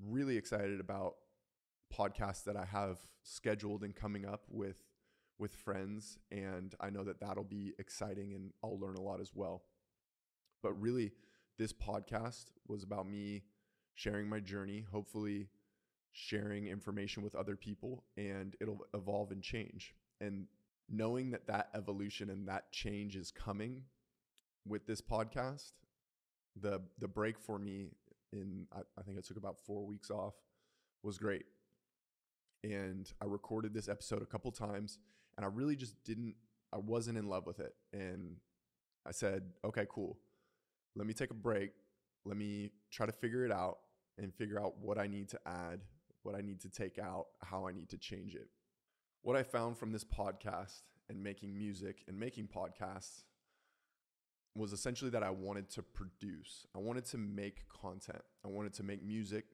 really 0.04 0.36
excited 0.36 0.80
about 0.80 1.14
podcasts 1.96 2.44
that 2.44 2.56
I 2.56 2.64
have 2.64 2.98
scheduled 3.22 3.84
and 3.84 3.94
coming 3.94 4.26
up 4.26 4.44
with 4.48 4.76
with 5.38 5.54
friends 5.54 6.18
and 6.32 6.74
I 6.80 6.90
know 6.90 7.04
that 7.04 7.20
that'll 7.20 7.44
be 7.44 7.72
exciting 7.78 8.34
and 8.34 8.50
I'll 8.64 8.78
learn 8.78 8.96
a 8.96 9.00
lot 9.00 9.20
as 9.20 9.30
well. 9.34 9.62
But 10.60 10.72
really 10.80 11.12
this 11.58 11.72
podcast 11.72 12.46
was 12.66 12.82
about 12.82 13.08
me 13.08 13.44
sharing 13.94 14.28
my 14.28 14.40
journey, 14.40 14.84
hopefully 14.90 15.46
sharing 16.10 16.66
information 16.66 17.22
with 17.22 17.36
other 17.36 17.54
people 17.54 18.02
and 18.16 18.56
it'll 18.60 18.80
evolve 18.94 19.30
and 19.30 19.42
change. 19.42 19.94
And 20.20 20.48
knowing 20.88 21.30
that 21.30 21.46
that 21.46 21.68
evolution 21.74 22.30
and 22.30 22.48
that 22.48 22.70
change 22.72 23.16
is 23.16 23.30
coming 23.30 23.82
with 24.66 24.86
this 24.86 25.00
podcast, 25.00 25.72
the 26.60 26.80
the 26.98 27.08
break 27.08 27.38
for 27.38 27.58
me 27.58 27.90
in 28.32 28.66
I, 28.72 28.80
I 28.98 29.02
think 29.02 29.18
it 29.18 29.24
took 29.24 29.36
about 29.36 29.58
four 29.66 29.86
weeks 29.86 30.10
off 30.10 30.34
was 31.02 31.18
great 31.18 31.46
and 32.64 33.10
I 33.22 33.26
recorded 33.26 33.72
this 33.72 33.88
episode 33.88 34.22
a 34.22 34.26
couple 34.26 34.50
times 34.50 34.98
and 35.36 35.46
I 35.46 35.48
really 35.48 35.76
just 35.76 35.94
didn't 36.04 36.34
I 36.72 36.78
wasn't 36.78 37.16
in 37.18 37.28
love 37.28 37.46
with 37.46 37.60
it 37.60 37.74
and 37.92 38.36
I 39.06 39.12
said, 39.12 39.44
"Okay, 39.64 39.86
cool. 39.88 40.18
Let 40.94 41.06
me 41.06 41.14
take 41.14 41.30
a 41.30 41.34
break. 41.34 41.70
Let 42.26 42.36
me 42.36 42.72
try 42.90 43.06
to 43.06 43.12
figure 43.12 43.46
it 43.46 43.52
out 43.52 43.78
and 44.18 44.34
figure 44.34 44.60
out 44.60 44.76
what 44.78 44.98
I 44.98 45.06
need 45.06 45.28
to 45.30 45.40
add, 45.46 45.80
what 46.24 46.34
I 46.34 46.42
need 46.42 46.60
to 46.60 46.68
take 46.68 46.98
out, 46.98 47.26
how 47.42 47.66
I 47.66 47.72
need 47.72 47.88
to 47.90 47.96
change 47.96 48.34
it." 48.34 48.50
What 49.22 49.36
I 49.36 49.42
found 49.42 49.76
from 49.76 49.92
this 49.92 50.04
podcast 50.04 50.82
and 51.08 51.22
making 51.22 51.56
music 51.56 52.04
and 52.08 52.18
making 52.18 52.48
podcasts 52.48 53.22
was 54.54 54.72
essentially 54.72 55.10
that 55.10 55.22
I 55.22 55.30
wanted 55.30 55.70
to 55.70 55.82
produce. 55.82 56.66
I 56.74 56.78
wanted 56.78 57.04
to 57.06 57.18
make 57.18 57.68
content. 57.68 58.22
I 58.44 58.48
wanted 58.48 58.74
to 58.74 58.82
make 58.82 59.04
music, 59.04 59.44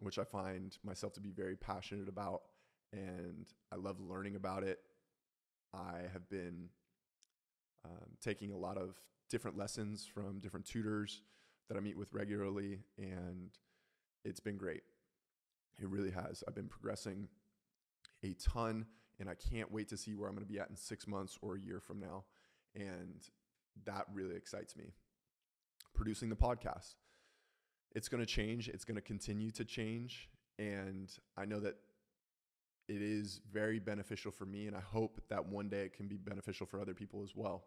which 0.00 0.18
I 0.18 0.24
find 0.24 0.76
myself 0.84 1.12
to 1.14 1.20
be 1.20 1.30
very 1.30 1.56
passionate 1.56 2.08
about 2.08 2.42
and 2.92 3.46
I 3.72 3.76
love 3.76 4.00
learning 4.00 4.36
about 4.36 4.64
it. 4.64 4.80
I 5.72 6.02
have 6.12 6.28
been 6.28 6.68
um, 7.84 8.10
taking 8.20 8.52
a 8.52 8.56
lot 8.56 8.76
of 8.76 8.96
different 9.30 9.56
lessons 9.56 10.06
from 10.06 10.40
different 10.40 10.66
tutors 10.66 11.22
that 11.68 11.76
I 11.76 11.80
meet 11.80 11.96
with 11.96 12.12
regularly, 12.12 12.80
and 12.98 13.50
it's 14.24 14.40
been 14.40 14.58
great. 14.58 14.82
It 15.80 15.88
really 15.88 16.10
has. 16.10 16.44
I've 16.46 16.54
been 16.54 16.68
progressing 16.68 17.28
a 18.22 18.34
ton, 18.34 18.86
and 19.22 19.30
I 19.30 19.34
can't 19.34 19.70
wait 19.70 19.88
to 19.90 19.96
see 19.96 20.14
where 20.16 20.28
I'm 20.28 20.34
going 20.34 20.44
to 20.44 20.52
be 20.52 20.58
at 20.58 20.68
in 20.68 20.74
six 20.74 21.06
months 21.06 21.38
or 21.42 21.54
a 21.54 21.60
year 21.60 21.78
from 21.78 22.00
now. 22.00 22.24
And 22.74 23.22
that 23.84 24.06
really 24.12 24.34
excites 24.34 24.74
me. 24.76 24.94
Producing 25.94 26.28
the 26.28 26.34
podcast, 26.34 26.96
it's 27.94 28.08
going 28.08 28.20
to 28.20 28.26
change, 28.26 28.68
it's 28.68 28.84
going 28.84 28.96
to 28.96 29.00
continue 29.00 29.52
to 29.52 29.64
change. 29.64 30.28
And 30.58 31.08
I 31.36 31.44
know 31.44 31.60
that 31.60 31.76
it 32.88 33.00
is 33.00 33.40
very 33.52 33.78
beneficial 33.78 34.32
for 34.32 34.44
me, 34.44 34.66
and 34.66 34.76
I 34.76 34.80
hope 34.80 35.20
that 35.28 35.46
one 35.46 35.68
day 35.68 35.82
it 35.82 35.94
can 35.94 36.08
be 36.08 36.16
beneficial 36.16 36.66
for 36.66 36.80
other 36.80 36.92
people 36.92 37.22
as 37.22 37.36
well. 37.36 37.66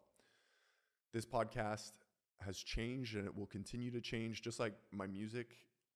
This 1.13 1.25
podcast 1.25 1.93
has 2.41 2.57
changed 2.57 3.15
and 3.15 3.25
it 3.25 3.33
will 3.33 3.45
continue 3.45 3.91
to 3.91 4.01
change, 4.01 4.41
just 4.41 4.59
like 4.59 4.73
my 4.91 5.07
music 5.07 5.55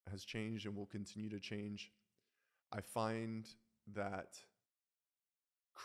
has 0.09 0.23
changed 0.23 0.65
and 0.65 0.73
will 0.73 0.85
continue 0.85 1.29
to 1.29 1.39
change. 1.39 1.91
I 2.71 2.79
find 2.79 3.45
that 3.93 4.37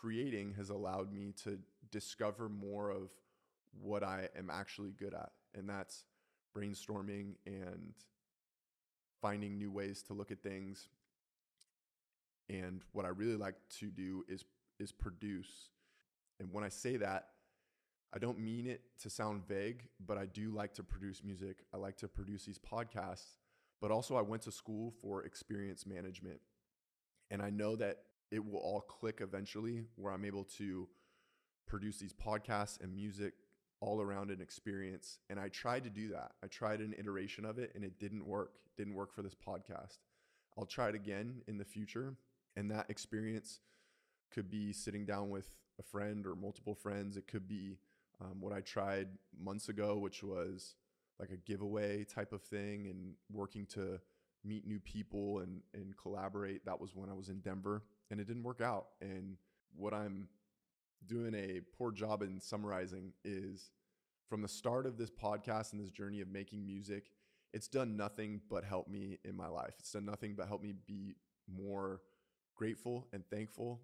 creating 0.00 0.54
has 0.56 0.70
allowed 0.70 1.12
me 1.12 1.32
to 1.44 1.58
discover 1.90 2.48
more 2.48 2.90
of 2.90 3.10
what 3.80 4.02
I 4.02 4.28
am 4.36 4.50
actually 4.50 4.90
good 4.90 5.14
at, 5.14 5.30
and 5.54 5.68
that's 5.68 6.04
brainstorming 6.56 7.34
and 7.46 7.94
finding 9.20 9.58
new 9.58 9.70
ways 9.70 10.02
to 10.02 10.14
look 10.14 10.30
at 10.30 10.42
things 10.42 10.88
and 12.48 12.82
what 12.92 13.04
I 13.04 13.08
really 13.08 13.36
like 13.36 13.54
to 13.80 13.86
do 13.86 14.24
is 14.28 14.44
is 14.78 14.92
produce. 14.92 15.70
And 16.40 16.52
when 16.52 16.64
I 16.64 16.68
say 16.68 16.96
that, 16.96 17.28
I 18.12 18.18
don't 18.18 18.38
mean 18.38 18.66
it 18.66 18.82
to 19.02 19.10
sound 19.10 19.46
vague, 19.46 19.84
but 20.04 20.18
I 20.18 20.26
do 20.26 20.50
like 20.50 20.74
to 20.74 20.82
produce 20.82 21.22
music. 21.22 21.58
I 21.72 21.76
like 21.76 21.96
to 21.98 22.08
produce 22.08 22.44
these 22.44 22.58
podcasts, 22.58 23.38
but 23.80 23.90
also 23.90 24.16
I 24.16 24.22
went 24.22 24.42
to 24.42 24.52
school 24.52 24.92
for 25.00 25.24
experience 25.24 25.86
management. 25.86 26.40
And 27.30 27.40
I 27.40 27.50
know 27.50 27.76
that 27.76 27.98
it 28.34 28.44
will 28.44 28.58
all 28.58 28.80
click 28.80 29.20
eventually 29.20 29.84
where 29.94 30.12
I'm 30.12 30.24
able 30.24 30.42
to 30.58 30.88
produce 31.68 31.98
these 31.98 32.12
podcasts 32.12 32.80
and 32.82 32.92
music 32.92 33.34
all 33.80 34.00
around 34.00 34.32
an 34.32 34.40
experience. 34.40 35.18
And 35.30 35.38
I 35.38 35.50
tried 35.50 35.84
to 35.84 35.90
do 35.90 36.08
that. 36.08 36.32
I 36.42 36.48
tried 36.48 36.80
an 36.80 36.96
iteration 36.98 37.44
of 37.44 37.60
it 37.60 37.70
and 37.76 37.84
it 37.84 38.00
didn't 38.00 38.26
work. 38.26 38.54
It 38.66 38.76
didn't 38.76 38.94
work 38.94 39.14
for 39.14 39.22
this 39.22 39.36
podcast. 39.36 39.98
I'll 40.58 40.66
try 40.66 40.88
it 40.88 40.96
again 40.96 41.42
in 41.46 41.58
the 41.58 41.64
future. 41.64 42.16
And 42.56 42.68
that 42.72 42.86
experience 42.88 43.60
could 44.32 44.50
be 44.50 44.72
sitting 44.72 45.06
down 45.06 45.30
with 45.30 45.48
a 45.78 45.84
friend 45.84 46.26
or 46.26 46.34
multiple 46.34 46.74
friends. 46.74 47.16
It 47.16 47.28
could 47.28 47.46
be 47.46 47.78
um, 48.20 48.40
what 48.40 48.52
I 48.52 48.62
tried 48.62 49.08
months 49.38 49.68
ago, 49.68 49.96
which 49.96 50.24
was 50.24 50.74
like 51.20 51.30
a 51.30 51.36
giveaway 51.36 52.02
type 52.02 52.32
of 52.32 52.42
thing 52.42 52.88
and 52.88 53.14
working 53.32 53.64
to 53.74 54.00
meet 54.44 54.66
new 54.66 54.80
people 54.80 55.38
and, 55.38 55.60
and 55.72 55.96
collaborate. 55.96 56.64
That 56.64 56.80
was 56.80 56.96
when 56.96 57.08
I 57.08 57.14
was 57.14 57.28
in 57.28 57.38
Denver 57.38 57.84
and 58.10 58.20
it 58.20 58.26
didn't 58.26 58.42
work 58.42 58.60
out. 58.60 58.86
And 59.00 59.36
what 59.76 59.92
I'm 59.92 60.28
doing 61.06 61.34
a 61.34 61.60
poor 61.76 61.92
job 61.92 62.22
in 62.22 62.40
summarizing 62.40 63.12
is 63.24 63.70
from 64.28 64.42
the 64.42 64.48
start 64.48 64.86
of 64.86 64.96
this 64.96 65.10
podcast 65.10 65.72
and 65.72 65.82
this 65.82 65.90
journey 65.90 66.20
of 66.20 66.28
making 66.28 66.66
music, 66.66 67.10
it's 67.52 67.68
done 67.68 67.96
nothing 67.96 68.40
but 68.50 68.64
help 68.64 68.88
me 68.88 69.18
in 69.24 69.36
my 69.36 69.48
life. 69.48 69.74
It's 69.78 69.92
done 69.92 70.04
nothing 70.04 70.34
but 70.36 70.48
help 70.48 70.62
me 70.62 70.74
be 70.86 71.16
more 71.46 72.00
grateful 72.56 73.06
and 73.12 73.24
thankful. 73.30 73.80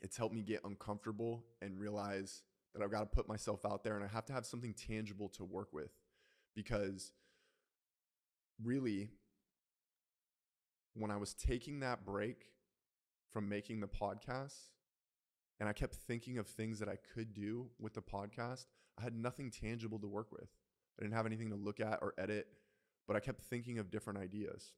It's 0.00 0.16
helped 0.16 0.34
me 0.34 0.42
get 0.42 0.64
uncomfortable 0.64 1.44
and 1.60 1.78
realize 1.78 2.42
that 2.74 2.82
I've 2.82 2.90
got 2.90 3.00
to 3.00 3.06
put 3.06 3.28
myself 3.28 3.64
out 3.64 3.84
there 3.84 3.96
and 3.96 4.04
I 4.04 4.08
have 4.08 4.24
to 4.26 4.32
have 4.32 4.46
something 4.46 4.74
tangible 4.74 5.28
to 5.30 5.44
work 5.44 5.72
with 5.72 5.90
because 6.54 7.12
really, 8.62 9.10
when 10.94 11.10
I 11.10 11.16
was 11.16 11.34
taking 11.34 11.80
that 11.80 12.04
break 12.04 12.46
from 13.32 13.48
making 13.48 13.80
the 13.80 13.88
podcast, 13.88 14.70
and 15.60 15.68
I 15.68 15.72
kept 15.72 15.94
thinking 15.94 16.38
of 16.38 16.46
things 16.46 16.78
that 16.78 16.88
I 16.88 16.96
could 17.14 17.34
do 17.34 17.68
with 17.78 17.94
the 17.94 18.02
podcast. 18.02 18.66
I 18.98 19.02
had 19.02 19.14
nothing 19.14 19.50
tangible 19.50 19.98
to 19.98 20.06
work 20.06 20.32
with. 20.32 20.48
I 20.98 21.02
didn't 21.02 21.14
have 21.14 21.26
anything 21.26 21.50
to 21.50 21.56
look 21.56 21.80
at 21.80 21.98
or 22.02 22.14
edit, 22.18 22.48
but 23.06 23.16
I 23.16 23.20
kept 23.20 23.42
thinking 23.42 23.78
of 23.78 23.90
different 23.90 24.18
ideas. 24.18 24.72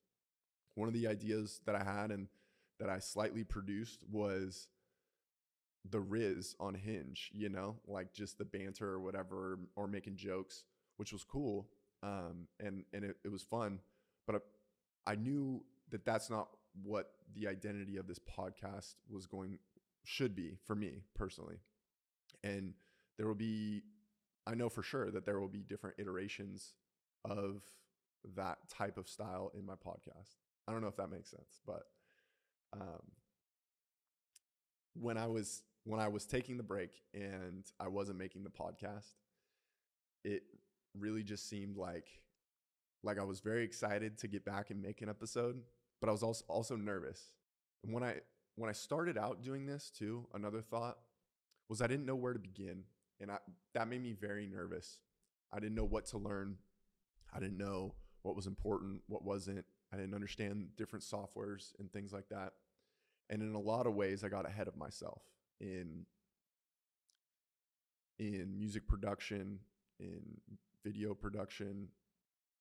One 0.75 0.89
of 0.89 0.95
the 0.95 1.07
ideas 1.07 1.61
that 1.67 1.75
I 1.75 1.85
had 1.85 2.11
and 2.11 2.29
that 2.79 2.89
I 2.89 2.99
slightly 2.99 3.45
produced 3.45 4.05
was 4.11 4.69
the 5.89 6.01
Riz 6.01 6.55
on 6.61 6.75
Hinge, 6.75 7.31
you 7.33 7.49
know, 7.49 7.77
like 7.87 8.13
just 8.13 8.39
the 8.39 8.45
banter 8.45 8.89
or 8.89 9.01
whatever, 9.01 9.59
or 9.77 9.87
making 9.87 10.17
jokes, 10.17 10.65
which 10.97 11.13
was 11.13 11.25
cool. 11.25 11.69
Um, 12.03 12.49
and 12.59 12.85
and 12.93 13.05
it, 13.05 13.17
it 13.25 13.31
was 13.31 13.43
fun, 13.43 13.81
but 14.27 14.43
I, 15.07 15.13
I 15.13 15.15
knew 15.17 15.63
that 15.91 16.05
that's 16.05 16.31
not 16.31 16.49
what 16.83 17.13
the 17.35 17.49
identity 17.49 17.97
of 17.97 18.07
this 18.07 18.19
podcast 18.19 18.95
was 19.11 19.27
going 19.27 19.59
should 20.05 20.35
be 20.35 20.57
for 20.65 20.75
me 20.75 21.03
personally. 21.15 21.57
And 22.43 22.75
there 23.17 23.27
will 23.27 23.35
be, 23.35 23.83
I 24.47 24.55
know 24.55 24.69
for 24.69 24.83
sure 24.83 25.11
that 25.11 25.27
there 25.27 25.41
will 25.41 25.49
be 25.49 25.63
different 25.63 25.97
iterations 25.99 26.75
of 27.25 27.63
that 28.37 28.59
type 28.69 28.97
of 28.99 29.09
style 29.09 29.51
in 29.55 29.65
my 29.65 29.75
podcast. 29.75 30.37
I 30.67 30.73
don't 30.73 30.81
know 30.81 30.89
if 30.89 30.97
that 30.97 31.11
makes 31.11 31.31
sense, 31.31 31.61
but 31.67 31.83
um, 32.73 33.03
when 34.95 35.17
I 35.17 35.27
was 35.27 35.63
when 35.85 36.01
I 36.01 36.09
was 36.09 36.27
taking 36.27 36.57
the 36.57 36.63
break 36.63 36.91
and 37.15 37.65
I 37.79 37.89
wasn't 37.89 38.19
making 38.19 38.45
the 38.45 38.51
podcast, 38.51 39.15
it 40.25 40.43
really 40.99 41.23
just 41.23 41.49
seemed 41.49 41.77
like 41.77 42.09
like 43.03 43.19
I 43.19 43.25
was 43.25 43.41
very 43.41 43.65
excited 43.65 44.19
to 44.19 44.29
get 44.29 44.45
back 44.45 44.71
and 44.71 44.81
make 44.81 45.01
an 45.01 45.09
episode, 45.09 45.61
but 46.01 46.09
I 46.09 46.13
was 46.13 46.23
also 46.23 46.45
also 46.49 46.77
nervous. 46.77 47.33
And 47.85 47.93
when 47.93 48.03
I 48.03 48.17
when 48.57 48.69
I 48.69 48.73
started 48.73 49.17
out 49.17 49.43
doing 49.43 49.67
this 49.67 49.91
too, 49.91 50.27
another 50.35 50.61
thought 50.61 50.99
was 51.69 51.81
I 51.81 51.87
didn't 51.87 52.07
know 52.07 52.17
where 52.17 52.33
to 52.33 52.39
begin. 52.39 52.85
And 53.21 53.31
I, 53.31 53.39
that 53.75 53.89
made 53.89 54.03
me 54.03 54.13
very 54.13 54.47
nervous. 54.47 54.99
I 55.53 55.61
didn't 55.61 55.75
know 55.75 55.85
what 55.85 56.07
to 56.07 56.19
learn. 56.19 56.57
I 57.35 57.39
didn't 57.39 57.59
know 57.59 57.95
what 58.23 58.35
was 58.35 58.47
important, 58.47 59.03
what 59.09 59.25
wasn't. 59.25 59.65
I 59.93 59.97
didn't 59.97 60.15
understand 60.15 60.69
different 60.77 61.05
softwares 61.05 61.73
and 61.79 61.93
things 61.93 62.13
like 62.13 62.29
that. 62.31 62.53
And 63.29 63.43
in 63.43 63.55
a 63.55 63.61
lot 63.61 63.87
of 63.87 63.95
ways, 63.95 64.25
I 64.25 64.29
got 64.29 64.47
ahead 64.47 64.69
of 64.69 64.77
myself 64.77 65.23
in 65.61 66.07
in 68.19 68.59
music 68.59 68.87
production, 68.87 69.61
in 69.99 70.21
video 70.85 71.15
production. 71.15 71.89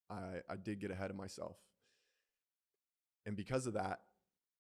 I, 0.10 0.41
I 0.50 0.55
did 0.55 0.79
get 0.79 0.91
ahead 0.91 1.10
of 1.10 1.15
myself. 1.15 1.58
And 3.26 3.36
because 3.36 3.68
of 3.68 3.74
that, 3.74 4.00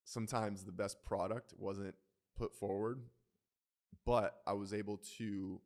sometimes 0.03 0.63
the 0.63 0.71
best 0.71 1.03
product 1.03 1.53
wasn't 1.57 1.95
put 2.37 2.53
forward, 2.53 3.01
but 4.05 4.41
I 4.47 4.53
was 4.53 4.73
able 4.73 4.97
to 5.17 5.61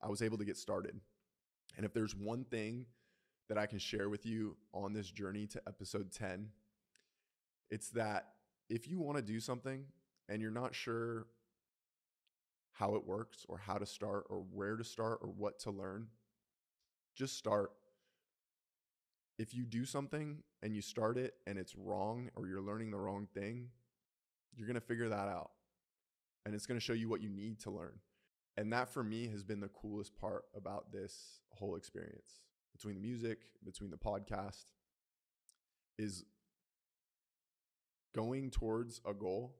I 0.00 0.08
was 0.08 0.22
able 0.22 0.38
to 0.38 0.44
get 0.44 0.56
started. 0.56 1.00
And 1.76 1.84
if 1.84 1.92
there's 1.92 2.14
one 2.14 2.44
thing 2.44 2.86
that 3.48 3.58
I 3.58 3.66
can 3.66 3.78
share 3.78 4.08
with 4.08 4.24
you 4.24 4.56
on 4.72 4.92
this 4.92 5.10
journey 5.10 5.46
to 5.48 5.62
episode 5.66 6.12
10, 6.12 6.50
it's 7.70 7.90
that 7.90 8.26
if 8.68 8.86
you 8.86 9.00
want 9.00 9.16
to 9.16 9.22
do 9.22 9.40
something 9.40 9.84
and 10.28 10.40
you're 10.40 10.50
not 10.50 10.74
sure 10.74 11.26
how 12.72 12.94
it 12.94 13.04
works 13.04 13.44
or 13.48 13.58
how 13.58 13.76
to 13.76 13.86
start 13.86 14.26
or 14.30 14.44
where 14.52 14.76
to 14.76 14.84
start 14.84 15.18
or 15.20 15.28
what 15.28 15.58
to 15.60 15.70
learn, 15.70 16.06
just 17.16 17.36
start 17.36 17.72
if 19.38 19.54
you 19.54 19.64
do 19.64 19.84
something 19.84 20.38
and 20.62 20.74
you 20.74 20.82
start 20.82 21.16
it 21.16 21.34
and 21.46 21.58
it's 21.58 21.76
wrong 21.76 22.28
or 22.34 22.46
you're 22.48 22.60
learning 22.60 22.90
the 22.90 22.98
wrong 22.98 23.28
thing, 23.34 23.68
you're 24.54 24.66
going 24.66 24.74
to 24.74 24.80
figure 24.80 25.08
that 25.08 25.28
out. 25.28 25.50
And 26.44 26.54
it's 26.54 26.66
going 26.66 26.78
to 26.78 26.84
show 26.84 26.92
you 26.92 27.08
what 27.08 27.22
you 27.22 27.28
need 27.28 27.60
to 27.60 27.70
learn. 27.70 27.98
And 28.56 28.72
that 28.72 28.88
for 28.88 29.04
me 29.04 29.28
has 29.28 29.44
been 29.44 29.60
the 29.60 29.68
coolest 29.68 30.16
part 30.16 30.44
about 30.56 30.90
this 30.92 31.40
whole 31.50 31.76
experience 31.76 32.40
between 32.72 32.94
the 32.94 33.00
music, 33.00 33.38
between 33.64 33.90
the 33.90 33.96
podcast, 33.96 34.64
is 35.98 36.24
going 38.14 38.50
towards 38.50 39.00
a 39.06 39.14
goal 39.14 39.54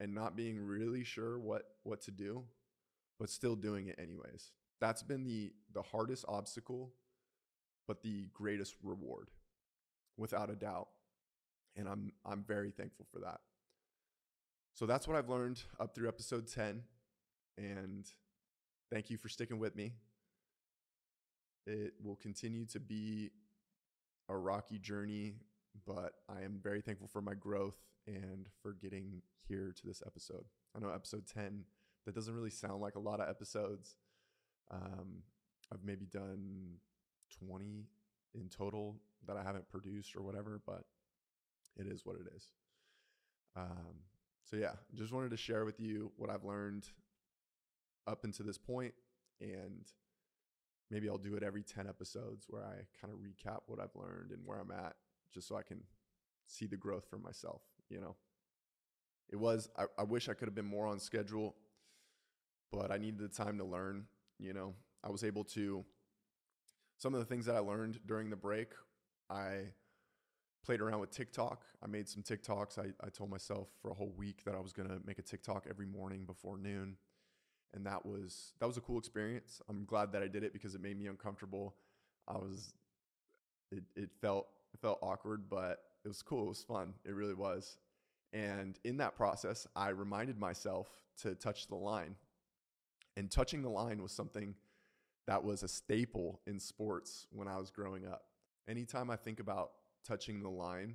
and 0.00 0.14
not 0.14 0.36
being 0.36 0.58
really 0.58 1.04
sure 1.04 1.38
what 1.38 1.62
what 1.82 2.00
to 2.00 2.10
do 2.10 2.44
but 3.18 3.28
still 3.28 3.54
doing 3.54 3.88
it 3.88 3.98
anyways 4.00 4.52
that's 4.80 5.02
been 5.02 5.24
the 5.24 5.52
the 5.74 5.82
hardest 5.82 6.24
obstacle 6.28 6.92
but 7.88 8.02
the 8.02 8.28
greatest 8.32 8.76
reward, 8.84 9.30
without 10.16 10.50
a 10.50 10.54
doubt. 10.54 10.88
And 11.74 11.88
I'm 11.88 12.12
I'm 12.24 12.44
very 12.44 12.70
thankful 12.70 13.06
for 13.10 13.18
that. 13.20 13.40
So 14.74 14.86
that's 14.86 15.08
what 15.08 15.16
I've 15.16 15.28
learned 15.28 15.60
up 15.80 15.94
through 15.94 16.06
episode 16.06 16.46
10. 16.46 16.84
And 17.56 18.06
thank 18.92 19.10
you 19.10 19.16
for 19.16 19.28
sticking 19.28 19.58
with 19.58 19.74
me. 19.74 19.94
It 21.66 21.94
will 22.00 22.14
continue 22.14 22.64
to 22.66 22.78
be 22.78 23.30
a 24.28 24.36
rocky 24.36 24.78
journey, 24.78 25.34
but 25.84 26.12
I 26.28 26.42
am 26.42 26.60
very 26.62 26.80
thankful 26.80 27.08
for 27.08 27.20
my 27.20 27.34
growth 27.34 27.76
and 28.06 28.46
for 28.62 28.72
getting 28.72 29.22
here 29.48 29.74
to 29.74 29.86
this 29.86 30.02
episode. 30.06 30.44
I 30.76 30.78
know 30.78 30.90
episode 30.90 31.26
10, 31.26 31.64
that 32.06 32.14
doesn't 32.14 32.34
really 32.34 32.50
sound 32.50 32.80
like 32.80 32.94
a 32.94 33.00
lot 33.00 33.20
of 33.20 33.28
episodes. 33.28 33.96
Um, 34.70 35.22
I've 35.72 35.84
maybe 35.84 36.06
done 36.06 36.76
20 37.46 37.86
in 38.34 38.48
total 38.48 38.96
that 39.26 39.36
I 39.36 39.42
haven't 39.42 39.68
produced 39.68 40.16
or 40.16 40.22
whatever, 40.22 40.60
but 40.66 40.84
it 41.76 41.86
is 41.86 42.04
what 42.04 42.16
it 42.16 42.26
is. 42.34 42.46
Um, 43.56 44.02
so 44.44 44.56
yeah, 44.56 44.72
just 44.94 45.12
wanted 45.12 45.30
to 45.30 45.36
share 45.36 45.64
with 45.64 45.80
you 45.80 46.12
what 46.16 46.30
I've 46.30 46.44
learned 46.44 46.86
up 48.06 48.24
until 48.24 48.46
this 48.46 48.58
point, 48.58 48.94
and 49.40 49.86
maybe 50.90 51.08
I'll 51.08 51.18
do 51.18 51.34
it 51.34 51.42
every 51.42 51.62
10 51.62 51.86
episodes 51.86 52.46
where 52.48 52.64
I 52.64 52.76
kind 53.00 53.12
of 53.12 53.20
recap 53.20 53.60
what 53.66 53.80
I've 53.80 53.94
learned 53.94 54.30
and 54.30 54.40
where 54.44 54.58
I'm 54.58 54.70
at, 54.70 54.94
just 55.32 55.48
so 55.48 55.56
I 55.56 55.62
can 55.62 55.82
see 56.46 56.66
the 56.66 56.76
growth 56.76 57.06
for 57.08 57.18
myself, 57.18 57.62
you 57.90 58.00
know. 58.00 58.16
It 59.30 59.36
was, 59.36 59.68
I, 59.76 59.84
I 59.98 60.04
wish 60.04 60.28
I 60.28 60.34
could 60.34 60.48
have 60.48 60.54
been 60.54 60.64
more 60.64 60.86
on 60.86 60.98
schedule, 60.98 61.54
but 62.72 62.90
I 62.90 62.96
needed 62.96 63.20
the 63.20 63.28
time 63.28 63.58
to 63.58 63.64
learn, 63.64 64.06
you 64.38 64.54
know. 64.54 64.74
I 65.04 65.10
was 65.10 65.22
able 65.22 65.44
to 65.44 65.84
some 66.98 67.14
of 67.14 67.20
the 67.20 67.26
things 67.26 67.46
that 67.46 67.54
I 67.54 67.60
learned 67.60 68.00
during 68.06 68.28
the 68.28 68.36
break, 68.36 68.68
I 69.30 69.68
played 70.64 70.80
around 70.80 71.00
with 71.00 71.10
TikTok. 71.10 71.64
I 71.82 71.86
made 71.86 72.08
some 72.08 72.22
TikToks. 72.22 72.78
I, 72.78 72.88
I 73.04 73.08
told 73.08 73.30
myself 73.30 73.68
for 73.80 73.90
a 73.90 73.94
whole 73.94 74.12
week 74.16 74.44
that 74.44 74.54
I 74.54 74.60
was 74.60 74.72
to 74.88 75.00
make 75.06 75.18
a 75.18 75.22
TikTok 75.22 75.66
every 75.70 75.86
morning 75.86 76.24
before 76.26 76.58
noon. 76.58 76.96
And 77.74 77.86
that 77.86 78.04
was 78.04 78.54
that 78.60 78.66
was 78.66 78.76
a 78.76 78.80
cool 78.80 78.98
experience. 78.98 79.60
I'm 79.68 79.84
glad 79.84 80.12
that 80.12 80.22
I 80.22 80.28
did 80.28 80.42
it 80.42 80.52
because 80.52 80.74
it 80.74 80.80
made 80.80 80.98
me 80.98 81.06
uncomfortable. 81.06 81.76
I 82.26 82.34
was 82.34 82.72
it, 83.70 83.84
it 83.94 84.10
felt 84.20 84.48
it 84.74 84.80
felt 84.80 84.98
awkward, 85.02 85.48
but 85.48 85.82
it 86.04 86.08
was 86.08 86.22
cool. 86.22 86.46
It 86.46 86.48
was 86.48 86.62
fun. 86.62 86.94
It 87.04 87.14
really 87.14 87.34
was. 87.34 87.76
And 88.32 88.78
in 88.84 88.96
that 88.98 89.16
process, 89.16 89.66
I 89.76 89.90
reminded 89.90 90.38
myself 90.38 90.88
to 91.22 91.34
touch 91.34 91.68
the 91.68 91.76
line. 91.76 92.16
And 93.16 93.30
touching 93.30 93.62
the 93.62 93.70
line 93.70 94.02
was 94.02 94.12
something 94.12 94.54
that 95.28 95.44
was 95.44 95.62
a 95.62 95.68
staple 95.68 96.40
in 96.46 96.58
sports 96.58 97.26
when 97.30 97.48
I 97.48 97.58
was 97.58 97.70
growing 97.70 98.06
up. 98.06 98.24
Anytime 98.66 99.10
I 99.10 99.16
think 99.16 99.40
about 99.40 99.72
touching 100.02 100.42
the 100.42 100.48
line, 100.48 100.94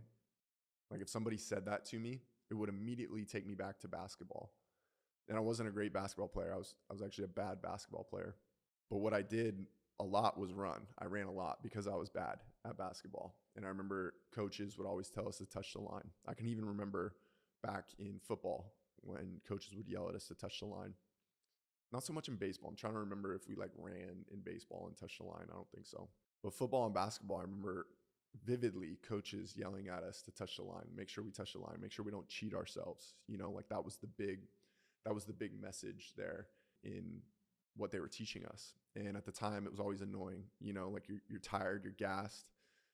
like 0.90 1.02
if 1.02 1.08
somebody 1.08 1.38
said 1.38 1.66
that 1.68 1.86
to 1.86 2.00
me, 2.00 2.22
it 2.50 2.56
would 2.56 2.68
immediately 2.68 3.26
take 3.26 3.46
me 3.46 3.54
back 3.54 3.80
to 3.82 3.88
basketball. 3.88 4.52
And 5.30 5.38
I 5.38 5.40
wasn't 5.40 5.70
a 5.70 5.72
great 5.72 5.94
basketball 5.94 6.28
player. 6.28 6.52
I 6.52 6.58
was 6.58 6.74
I 6.90 6.94
was 6.94 7.04
actually 7.04 7.26
a 7.26 7.28
bad 7.28 7.62
basketball 7.62 8.04
player. 8.04 8.36
But 8.90 8.98
what 8.98 9.14
I 9.14 9.22
did 9.22 9.68
a 10.00 10.04
lot 10.04 10.40
was 10.40 10.52
run. 10.52 10.82
I 10.98 11.06
ran 11.06 11.28
a 11.28 11.32
lot 11.32 11.60
because 11.62 11.88
I 11.88 11.96
was 11.96 12.10
bad 12.10 12.40
at 12.66 12.76
basketball. 12.76 13.36
And 13.56 13.64
I 13.64 13.68
remember 13.70 14.16
coaches 14.34 14.80
would 14.80 14.88
always 14.88 15.10
tell 15.10 15.28
us 15.28 15.38
to 15.38 15.46
touch 15.46 15.74
the 15.74 15.82
line. 15.82 16.10
I 16.28 16.34
can 16.34 16.48
even 16.48 16.66
remember 16.66 17.14
back 17.62 17.86
in 18.00 18.20
football 18.28 18.74
when 19.02 19.42
coaches 19.48 19.76
would 19.76 19.88
yell 19.88 20.10
at 20.10 20.16
us 20.16 20.28
to 20.30 20.34
touch 20.34 20.60
the 20.60 20.66
line. 20.66 20.96
Not 21.94 22.04
so 22.04 22.12
much 22.12 22.28
in 22.28 22.36
baseball. 22.36 22.72
I'm 22.72 22.76
trying 22.76 22.94
to 22.94 23.00
remember 23.00 23.36
if 23.36 23.48
we 23.48 23.54
like 23.54 23.70
ran 23.78 24.26
in 24.32 24.40
baseball 24.44 24.88
and 24.88 24.98
touched 24.98 25.20
the 25.20 25.26
line. 25.26 25.46
I 25.50 25.54
don't 25.54 25.70
think 25.72 25.86
so. 25.86 26.10
But 26.44 26.56
football 26.56 26.86
and 26.86 26.94
basketball, 26.94 27.38
I 27.38 27.42
remember 27.44 27.86
vividly 28.44 28.98
coaches 29.08 29.54
yelling 29.56 29.90
at 29.90 30.02
us 30.02 30.24
to 30.24 30.32
touch 30.32 30.58
the 30.58 30.64
line, 30.64 30.88
make 30.96 31.08
sure 31.08 31.24
we 31.24 31.30
touch 31.30 31.54
the 31.54 31.60
line, 31.60 31.78
make 31.80 31.92
sure 31.92 32.04
we 32.04 32.12
don't 32.12 32.28
cheat 32.28 32.56
ourselves. 32.56 33.14
You 33.28 33.38
know, 33.38 33.52
like 33.52 33.70
that 33.70 33.86
was 33.86 33.98
the 33.98 34.08
big 34.08 34.40
that 35.06 35.14
was 35.14 35.26
the 35.26 35.34
big 35.34 35.62
message 35.62 36.14
there 36.18 36.48
in 36.84 37.22
what 37.78 37.92
they 37.92 38.00
were 38.00 38.08
teaching 38.08 38.44
us. 38.46 38.74
And 38.96 39.16
at 39.16 39.26
the 39.26 39.32
time 39.32 39.66
it 39.66 39.72
was 39.72 39.80
always 39.80 40.02
annoying, 40.02 40.46
you 40.60 40.74
know, 40.74 40.90
like 40.90 41.08
you're 41.08 41.22
you're 41.30 41.40
tired, 41.40 41.84
you're 41.84 41.94
gassed. 41.94 42.48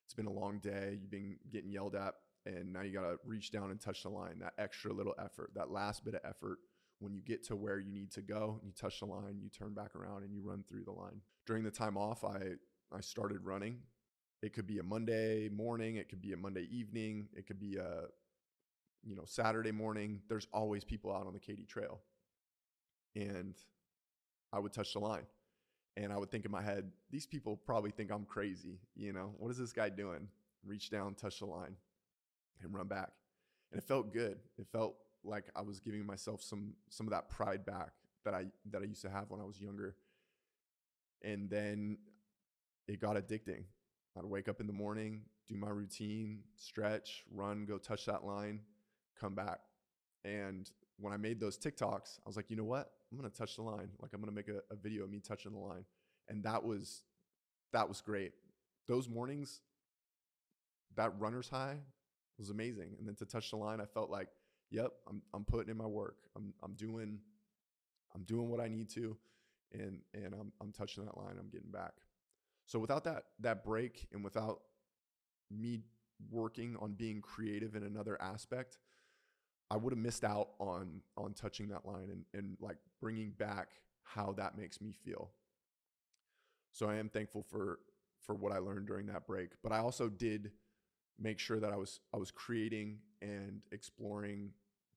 It's 0.05 0.13
been 0.13 0.25
a 0.25 0.31
long 0.31 0.59
day, 0.59 0.97
you've 0.99 1.11
been 1.11 1.37
getting 1.53 1.71
yelled 1.71 1.95
at 1.95 2.15
and 2.45 2.73
now 2.73 2.81
you 2.81 2.91
got 2.91 3.01
to 3.01 3.17
reach 3.25 3.51
down 3.51 3.71
and 3.71 3.79
touch 3.79 4.03
the 4.03 4.09
line. 4.09 4.39
That 4.39 4.53
extra 4.57 4.91
little 4.91 5.15
effort, 5.23 5.51
that 5.55 5.71
last 5.71 6.03
bit 6.03 6.15
of 6.15 6.21
effort 6.25 6.59
when 6.99 7.13
you 7.13 7.21
get 7.21 7.43
to 7.45 7.55
where 7.55 7.79
you 7.79 7.91
need 7.91 8.11
to 8.11 8.21
go, 8.21 8.59
you 8.63 8.71
touch 8.71 8.99
the 8.99 9.05
line, 9.05 9.39
you 9.41 9.49
turn 9.49 9.73
back 9.73 9.95
around 9.95 10.23
and 10.23 10.33
you 10.33 10.41
run 10.43 10.63
through 10.67 10.83
the 10.83 10.91
line. 10.91 11.21
During 11.45 11.63
the 11.63 11.71
time 11.71 11.97
off, 11.97 12.23
I 12.23 12.55
I 12.91 13.01
started 13.01 13.45
running. 13.45 13.79
It 14.41 14.53
could 14.53 14.67
be 14.67 14.79
a 14.79 14.83
Monday 14.83 15.49
morning, 15.49 15.97
it 15.97 16.09
could 16.09 16.21
be 16.21 16.33
a 16.33 16.37
Monday 16.37 16.67
evening, 16.71 17.27
it 17.35 17.45
could 17.45 17.59
be 17.59 17.75
a 17.75 18.05
you 19.03 19.15
know, 19.15 19.23
Saturday 19.25 19.71
morning. 19.71 20.21
There's 20.27 20.47
always 20.53 20.83
people 20.83 21.13
out 21.13 21.27
on 21.27 21.33
the 21.33 21.39
Katy 21.39 21.65
Trail. 21.65 21.99
And 23.15 23.55
I 24.51 24.59
would 24.59 24.73
touch 24.73 24.93
the 24.93 24.99
line. 24.99 25.25
And 25.97 26.13
I 26.13 26.17
would 26.17 26.31
think 26.31 26.45
in 26.45 26.51
my 26.51 26.61
head, 26.61 26.91
these 27.09 27.25
people 27.25 27.57
probably 27.57 27.91
think 27.91 28.11
I'm 28.11 28.25
crazy, 28.25 28.79
you 28.95 29.11
know. 29.11 29.33
What 29.37 29.51
is 29.51 29.57
this 29.57 29.73
guy 29.73 29.89
doing? 29.89 30.27
Reach 30.65 30.89
down, 30.89 31.15
touch 31.15 31.39
the 31.39 31.45
line 31.45 31.75
and 32.61 32.73
run 32.73 32.87
back. 32.87 33.11
And 33.71 33.81
it 33.81 33.87
felt 33.87 34.13
good. 34.13 34.37
It 34.57 34.67
felt 34.71 34.95
like 35.23 35.45
I 35.55 35.61
was 35.61 35.79
giving 35.79 36.05
myself 36.05 36.41
some 36.41 36.73
some 36.89 37.07
of 37.07 37.11
that 37.11 37.29
pride 37.29 37.65
back 37.65 37.91
that 38.25 38.33
I 38.33 38.45
that 38.71 38.81
I 38.81 38.85
used 38.85 39.01
to 39.03 39.09
have 39.09 39.25
when 39.29 39.41
I 39.41 39.45
was 39.45 39.59
younger. 39.59 39.95
And 41.23 41.49
then 41.49 41.97
it 42.88 42.99
got 42.99 43.15
addicting. 43.15 43.63
I'd 44.17 44.25
wake 44.25 44.47
up 44.49 44.61
in 44.61 44.67
the 44.67 44.73
morning, 44.73 45.21
do 45.47 45.55
my 45.55 45.69
routine, 45.69 46.39
stretch, 46.55 47.23
run, 47.31 47.65
go 47.65 47.77
touch 47.77 48.05
that 48.05 48.25
line, 48.25 48.61
come 49.19 49.35
back. 49.35 49.59
And 50.23 50.69
when 50.97 51.13
I 51.13 51.17
made 51.17 51.39
those 51.39 51.57
TikToks, 51.57 52.19
I 52.25 52.27
was 52.27 52.35
like, 52.35 52.49
you 52.49 52.55
know 52.55 52.63
what? 52.63 52.91
I'm 53.11 53.17
gonna 53.17 53.29
touch 53.29 53.55
the 53.55 53.61
line. 53.61 53.89
Like 54.01 54.11
I'm 54.13 54.21
gonna 54.21 54.31
make 54.31 54.47
a, 54.49 54.61
a 54.71 54.75
video 54.75 55.03
of 55.03 55.09
me 55.09 55.19
touching 55.19 55.51
the 55.51 55.59
line. 55.59 55.85
And 56.27 56.43
that 56.43 56.63
was 56.63 57.03
that 57.73 57.88
was 57.88 58.01
great. 58.01 58.33
Those 58.88 59.07
mornings, 59.07 59.61
that 60.95 61.13
runner's 61.19 61.49
high 61.49 61.77
was 62.38 62.49
amazing. 62.49 62.95
And 62.97 63.07
then 63.07 63.15
to 63.15 63.25
touch 63.25 63.51
the 63.51 63.57
line, 63.57 63.79
I 63.81 63.85
felt 63.85 64.09
like, 64.09 64.29
yep, 64.71 64.91
I'm 65.07 65.21
I'm 65.33 65.45
putting 65.45 65.69
in 65.69 65.77
my 65.77 65.86
work. 65.86 66.17
I'm 66.36 66.53
I'm 66.63 66.73
doing 66.73 67.19
I'm 68.15 68.23
doing 68.23 68.49
what 68.49 68.60
I 68.60 68.67
need 68.67 68.89
to, 68.91 69.17
and 69.73 69.99
and 70.13 70.34
I'm 70.34 70.51
I'm 70.62 70.71
touching 70.71 71.05
that 71.05 71.17
line. 71.17 71.36
I'm 71.39 71.49
getting 71.49 71.71
back. 71.71 71.93
So 72.65 72.79
without 72.79 73.03
that 73.05 73.23
that 73.39 73.63
break 73.63 74.08
and 74.13 74.23
without 74.23 74.62
me 75.51 75.79
working 76.29 76.75
on 76.79 76.93
being 76.93 77.21
creative 77.21 77.75
in 77.75 77.84
another 77.84 78.21
aspect, 78.21 78.77
I 79.71 79.77
would 79.77 79.93
have 79.93 79.99
missed 79.99 80.23
out 80.23 80.49
on 80.60 81.01
on 81.17 81.34
touching 81.34 81.69
that 81.69 81.86
line 81.86 82.10
and 82.12 82.25
and 82.34 82.58
like 82.60 82.77
bringing 82.99 83.32
back 83.32 83.69
how 84.03 84.34
that 84.34 84.58
makes 84.58 84.82
me 84.82 84.91
feel. 84.91 85.32
So 86.71 86.88
I 86.89 86.95
am 86.95 87.10
thankful 87.10 87.43
for 87.43 87.79
for 88.21 88.36
what 88.36 88.51
I 88.51 88.60
learned 88.60 88.88
during 88.88 89.08
that 89.08 89.25
break, 89.25 89.51
but 89.63 89.71
I 89.71 89.79
also 89.79 90.10
did 90.10 90.51
make 91.19 91.39
sure 91.39 91.60
that 91.60 91.71
I 91.71 91.75
was 91.75 91.99
I 92.13 92.17
was 92.17 92.32
creating 92.32 92.99
and 93.21 93.62
exploring 93.71 94.51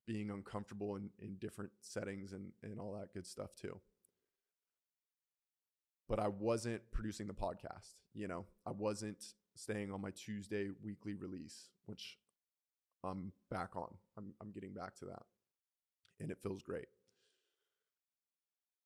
being 0.06 0.30
uncomfortable 0.30 0.96
in, 0.96 1.10
in 1.20 1.36
different 1.36 1.70
settings 1.80 2.32
and, 2.32 2.52
and 2.62 2.78
all 2.80 2.92
that 2.92 3.12
good 3.12 3.26
stuff 3.26 3.54
too. 3.54 3.78
But 6.08 6.18
I 6.18 6.28
wasn't 6.28 6.82
producing 6.90 7.26
the 7.26 7.34
podcast, 7.34 7.94
you 8.14 8.28
know, 8.28 8.44
I 8.66 8.72
wasn't 8.72 9.24
staying 9.54 9.92
on 9.92 10.00
my 10.00 10.10
Tuesday 10.10 10.68
weekly 10.82 11.14
release, 11.14 11.70
which 11.86 12.18
I'm 13.04 13.32
back 13.50 13.76
on. 13.76 13.94
I'm, 14.16 14.34
I'm 14.40 14.50
getting 14.50 14.72
back 14.72 14.96
to 14.96 15.04
that. 15.06 15.22
And 16.20 16.30
it 16.30 16.38
feels 16.42 16.62
great. 16.62 16.86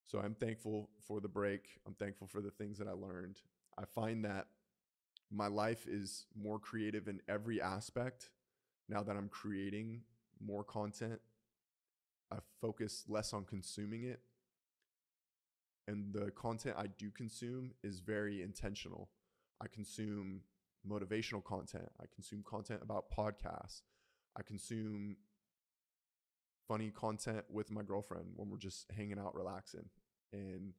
So 0.07 0.21
I'm 0.21 0.35
thankful 0.35 0.91
for 1.07 1.21
the 1.21 1.29
break. 1.29 1.81
I'm 1.87 1.95
thankful 1.95 2.27
for 2.27 2.41
the 2.41 2.51
things 2.51 2.79
that 2.79 2.87
I 2.87 2.93
learned. 2.93 3.41
I 3.77 3.85
find 3.85 4.25
that 4.25 4.47
my 5.31 5.49
life 5.49 5.87
is 5.87 6.27
more 6.41 6.59
creative 6.59 7.09
in 7.09 7.21
every 7.29 7.61
aspect 7.61 8.31
now 8.89 9.03
that 9.03 9.17
I'm 9.17 9.29
creating 9.29 10.03
more 10.45 10.65
content. 10.65 11.21
I 12.31 12.37
focus 12.61 13.05
less 13.09 13.33
on 13.33 13.45
consuming 13.45 14.05
it. 14.05 14.21
And 15.89 16.13
the 16.13 16.31
content 16.33 16.77
I 16.79 16.87
do 16.87 17.11
consume 17.11 17.73
is 17.83 18.01
very 18.01 18.43
intentional. 18.43 19.11
I 19.61 19.67
consume 19.69 20.41
motivational 20.89 21.43
content. 21.43 21.89
I 22.01 22.05
consume 22.13 22.43
content 22.45 22.81
about 22.83 23.11
podcasts. 23.11 23.83
I 24.37 24.43
consume 24.43 25.17
funny 26.69 26.91
content 26.91 27.45
with 27.49 27.71
my 27.71 27.83
girlfriend 27.83 28.27
when 28.35 28.51
we're 28.51 28.59
just 28.59 28.91
hanging 28.97 29.19
out, 29.19 29.35
relaxing. 29.35 29.89
And 30.33 30.73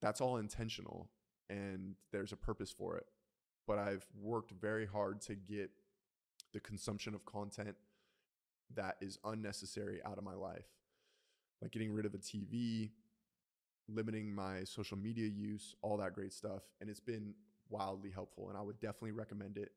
that's 0.00 0.20
all 0.20 0.38
intentional. 0.38 1.08
And 1.48 1.94
there's 2.10 2.32
a 2.32 2.36
purpose 2.36 2.72
for 2.76 2.96
it 2.96 3.06
but 3.66 3.78
I've 3.78 4.06
worked 4.20 4.52
very 4.52 4.86
hard 4.86 5.20
to 5.22 5.34
get 5.34 5.70
the 6.52 6.60
consumption 6.60 7.14
of 7.14 7.24
content 7.24 7.76
that 8.74 8.96
is 9.00 9.18
unnecessary 9.24 10.00
out 10.04 10.18
of 10.18 10.24
my 10.24 10.34
life. 10.34 10.66
Like 11.60 11.72
getting 11.72 11.92
rid 11.92 12.06
of 12.06 12.14
a 12.14 12.18
TV, 12.18 12.90
limiting 13.88 14.34
my 14.34 14.64
social 14.64 14.98
media 14.98 15.26
use, 15.26 15.74
all 15.82 15.96
that 15.98 16.14
great 16.14 16.32
stuff. 16.32 16.62
And 16.80 16.90
it's 16.90 17.00
been 17.00 17.34
wildly 17.68 18.10
helpful. 18.10 18.48
And 18.48 18.58
I 18.58 18.62
would 18.62 18.80
definitely 18.80 19.12
recommend 19.12 19.58
it 19.58 19.72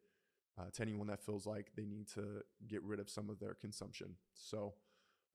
uh, 0.58 0.70
to 0.74 0.82
anyone 0.82 1.08
that 1.08 1.24
feels 1.24 1.46
like 1.46 1.72
they 1.76 1.86
need 1.86 2.08
to 2.10 2.42
get 2.68 2.82
rid 2.84 3.00
of 3.00 3.10
some 3.10 3.30
of 3.30 3.40
their 3.40 3.54
consumption. 3.54 4.16
So, 4.34 4.74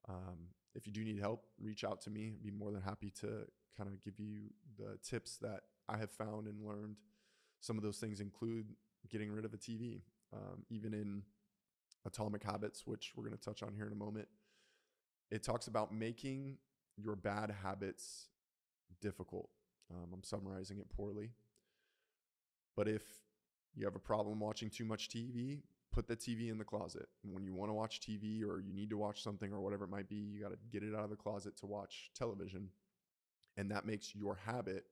um, 0.09 0.49
if 0.75 0.87
you 0.87 0.93
do 0.93 1.05
need 1.05 1.19
help, 1.19 1.45
reach 1.61 1.85
out 1.85 2.01
to 2.03 2.11
me. 2.11 2.33
I'd 2.35 2.43
be 2.43 2.51
more 2.51 2.71
than 2.71 2.81
happy 2.81 3.11
to 3.21 3.47
kind 3.77 3.89
of 3.89 4.01
give 4.01 4.19
you 4.19 4.51
the 4.79 4.99
tips 5.03 5.37
that 5.43 5.63
I 5.89 5.97
have 5.99 6.11
found 6.11 6.47
and 6.47 6.65
learned 6.65 6.97
some 7.61 7.77
of 7.77 7.83
those 7.83 7.99
things 7.99 8.20
include 8.20 8.66
getting 9.09 9.31
rid 9.31 9.44
of 9.44 9.55
a 9.55 9.59
TV. 9.59 10.01
Um, 10.33 10.64
even 10.70 10.94
in 10.94 11.23
Atomic 12.07 12.42
Habits, 12.42 12.87
which 12.87 13.12
we're 13.16 13.25
going 13.25 13.37
to 13.37 13.42
touch 13.42 13.62
on 13.62 13.75
here 13.75 13.87
in 13.87 13.92
a 13.92 13.96
moment, 13.96 14.29
it 15.31 15.42
talks 15.42 15.66
about 15.66 15.92
making 15.92 16.57
your 16.96 17.16
bad 17.16 17.55
habits 17.62 18.29
difficult. 19.01 19.49
Um, 19.90 20.09
I'm 20.12 20.25
summarizing 20.25 20.79
it 20.79 20.88
poorly. 20.90 21.31
But 22.77 22.88
if 22.88 23.03
you 23.75 23.85
have 23.85 23.96
a 23.96 24.01
problem 24.01 24.40
watching 24.40 24.70
too 24.70 24.85
much 24.85 25.09
TV, 25.09 25.62
put 25.92 26.07
the 26.07 26.16
TV 26.16 26.51
in 26.51 26.59
the 26.59 26.64
closet. 26.64 27.09
When 27.23 27.44
you 27.44 27.55
want 27.55 27.70
to 27.70 27.75
watch 27.75 28.01
TV 28.01 28.42
or 28.42 28.61
you 28.61 28.73
need 28.73 28.90
to 28.90 28.96
watch 28.96 29.23
something 29.23 29.53
or 29.53 29.61
whatever 29.61 29.85
it 29.85 29.90
might 29.90 30.09
be, 30.09 30.16
you 30.16 30.40
got 30.40 30.51
to 30.51 30.59
get 30.73 30.83
it 30.83 30.94
out 30.94 31.05
of 31.05 31.11
the 31.11 31.16
closet 31.16 31.57
to 31.59 31.66
watch 31.66 32.11
television. 32.14 32.68
And 33.57 33.70
that 33.70 33.85
makes 33.85 34.14
your 34.14 34.38
habit 34.46 34.85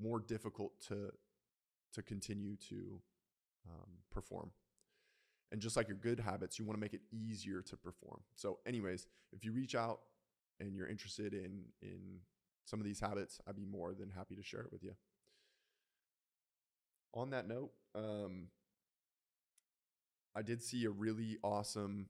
more 0.00 0.20
difficult 0.20 0.72
to 0.88 1.10
to 1.94 2.02
continue 2.02 2.56
to 2.68 3.00
um, 3.68 3.90
perform. 4.10 4.50
And 5.52 5.60
just 5.60 5.76
like 5.76 5.88
your 5.88 5.96
good 5.96 6.20
habits, 6.20 6.58
you 6.58 6.64
want 6.64 6.76
to 6.76 6.80
make 6.80 6.94
it 6.94 7.00
easier 7.12 7.60
to 7.62 7.76
perform. 7.76 8.20
So, 8.36 8.58
anyways, 8.66 9.06
if 9.32 9.44
you 9.44 9.52
reach 9.52 9.74
out 9.74 10.00
and 10.60 10.76
you're 10.76 10.86
interested 10.86 11.34
in 11.34 11.64
in 11.82 12.20
some 12.64 12.78
of 12.78 12.86
these 12.86 13.00
habits, 13.00 13.40
I'd 13.48 13.56
be 13.56 13.64
more 13.64 13.92
than 13.92 14.10
happy 14.10 14.36
to 14.36 14.42
share 14.42 14.60
it 14.60 14.72
with 14.72 14.84
you. 14.84 14.92
On 17.14 17.30
that 17.30 17.48
note, 17.48 17.72
um, 17.96 18.46
I 20.36 20.42
did 20.42 20.62
see 20.62 20.84
a 20.84 20.90
really 20.90 21.38
awesome, 21.42 22.06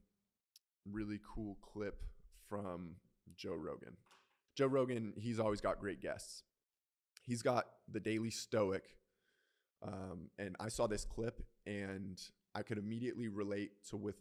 really 0.84 1.18
cool 1.34 1.56
clip 1.62 2.02
from 2.46 2.96
Joe 3.34 3.54
Rogan. 3.54 3.96
Joe 4.54 4.66
Rogan, 4.66 5.14
he's 5.16 5.40
always 5.40 5.62
got 5.62 5.80
great 5.80 6.02
guests. 6.02 6.42
He's 7.22 7.40
got 7.40 7.66
the 7.90 8.00
Daily 8.00 8.30
Stoic 8.30 8.84
um, 9.82 10.30
and 10.38 10.56
I 10.60 10.68
saw 10.68 10.86
this 10.86 11.04
clip 11.04 11.42
and 11.66 12.20
I 12.54 12.62
could 12.62 12.78
immediately 12.78 13.28
relate 13.28 13.72
to 13.88 13.96
with 13.96 14.16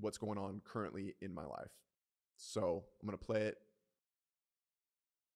what's 0.00 0.18
going 0.18 0.38
on 0.38 0.60
currently 0.64 1.14
in 1.20 1.32
my 1.34 1.44
life. 1.44 1.72
So 2.36 2.84
I'm 3.02 3.06
going 3.08 3.18
to 3.18 3.24
play 3.24 3.42
it. 3.42 3.58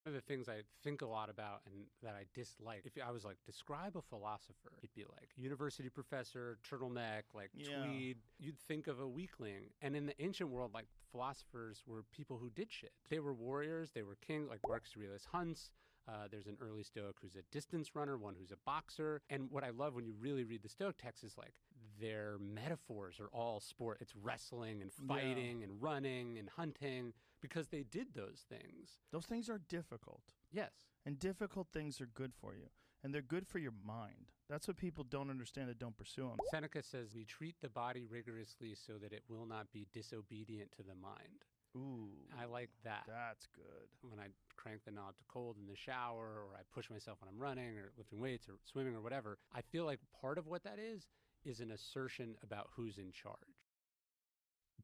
One 0.04 0.16
of 0.16 0.20
the 0.20 0.26
things 0.26 0.48
I 0.48 0.62
think 0.82 1.02
a 1.02 1.06
lot 1.06 1.30
about 1.30 1.60
and 1.64 1.84
that 2.02 2.14
I 2.16 2.24
dislike, 2.34 2.82
if 2.84 2.92
I 3.04 3.12
was 3.12 3.24
like, 3.24 3.36
describe 3.46 3.96
a 3.96 4.02
philosopher, 4.02 4.72
it'd 4.78 4.92
be 4.94 5.04
like 5.04 5.28
university 5.36 5.88
professor, 5.88 6.58
turtleneck, 6.68 7.22
like 7.34 7.50
Yeah. 7.54 7.84
tweed. 7.84 8.18
You'd 8.40 8.58
think 8.58 8.88
of 8.88 8.98
a 8.98 9.06
weakling. 9.06 9.70
And 9.80 9.94
in 9.94 10.06
the 10.06 10.20
ancient 10.20 10.50
world, 10.50 10.74
like 10.74 10.86
philosophers 11.12 11.84
were 11.86 12.02
people 12.10 12.36
who 12.38 12.50
did 12.50 12.72
shit. 12.72 12.92
They 13.10 13.20
were 13.20 13.32
warriors, 13.32 13.92
they 13.92 14.02
were 14.02 14.16
kings, 14.16 14.48
like 14.50 14.60
Marcus 14.66 14.92
Aurelius 14.96 15.24
Hunts. 15.26 15.70
Uh, 16.08 16.26
there's 16.30 16.46
an 16.46 16.56
early 16.60 16.82
Stoic 16.82 17.16
who's 17.22 17.36
a 17.36 17.42
distance 17.52 17.94
runner, 17.94 18.16
one 18.18 18.34
who's 18.38 18.50
a 18.50 18.56
boxer. 18.66 19.22
And 19.30 19.50
what 19.50 19.62
I 19.64 19.70
love 19.70 19.94
when 19.94 20.04
you 20.04 20.14
really 20.18 20.44
read 20.44 20.62
the 20.62 20.68
Stoic 20.68 20.96
text 20.98 21.22
is 21.22 21.36
like 21.38 21.54
their 22.00 22.36
metaphors 22.40 23.20
are 23.20 23.28
all 23.32 23.60
sport. 23.60 23.98
It's 24.00 24.16
wrestling 24.16 24.82
and 24.82 24.90
Yeah. 24.98 25.06
fighting 25.06 25.62
and 25.62 25.80
running 25.80 26.38
and 26.38 26.50
hunting 26.50 27.14
because 27.40 27.68
they 27.68 27.84
did 27.84 28.14
those 28.14 28.44
things. 28.48 28.98
Those 29.12 29.26
things 29.26 29.48
are 29.48 29.58
difficult. 29.58 30.22
Yes. 30.50 30.72
And 31.04 31.18
difficult 31.18 31.68
things 31.72 32.00
are 32.00 32.06
good 32.06 32.34
for 32.34 32.54
you. 32.54 32.70
And 33.04 33.12
they're 33.12 33.22
good 33.22 33.46
for 33.48 33.58
your 33.58 33.72
mind. 33.84 34.32
That's 34.48 34.68
what 34.68 34.76
people 34.76 35.02
don't 35.04 35.30
understand 35.30 35.68
that 35.68 35.78
don't 35.78 35.96
pursue 35.96 36.22
them. 36.28 36.38
Seneca 36.50 36.82
says 36.82 37.14
we 37.14 37.24
treat 37.24 37.56
the 37.60 37.68
body 37.68 38.04
rigorously 38.04 38.74
so 38.74 38.98
that 38.98 39.12
it 39.12 39.24
will 39.28 39.46
not 39.46 39.72
be 39.72 39.86
disobedient 39.92 40.70
to 40.72 40.82
the 40.82 40.94
mind. 40.94 41.44
Ooh. 41.76 42.10
I 42.38 42.44
like 42.44 42.70
that. 42.84 43.04
That's 43.06 43.46
good. 43.54 43.88
When 44.02 44.18
I 44.18 44.28
crank 44.56 44.84
the 44.84 44.90
knob 44.90 45.16
to 45.18 45.24
cold 45.28 45.56
in 45.60 45.66
the 45.66 45.76
shower, 45.76 46.26
or 46.26 46.56
I 46.56 46.62
push 46.74 46.90
myself 46.90 47.18
when 47.20 47.28
I'm 47.32 47.40
running, 47.40 47.78
or 47.78 47.92
lifting 47.96 48.20
weights, 48.20 48.48
or 48.48 48.54
swimming, 48.64 48.94
or 48.94 49.00
whatever, 49.00 49.38
I 49.54 49.62
feel 49.62 49.84
like 49.84 50.00
part 50.20 50.38
of 50.38 50.46
what 50.46 50.64
that 50.64 50.78
is 50.78 51.06
is 51.44 51.60
an 51.60 51.70
assertion 51.70 52.36
about 52.42 52.68
who's 52.76 52.98
in 52.98 53.10
charge. 53.12 53.36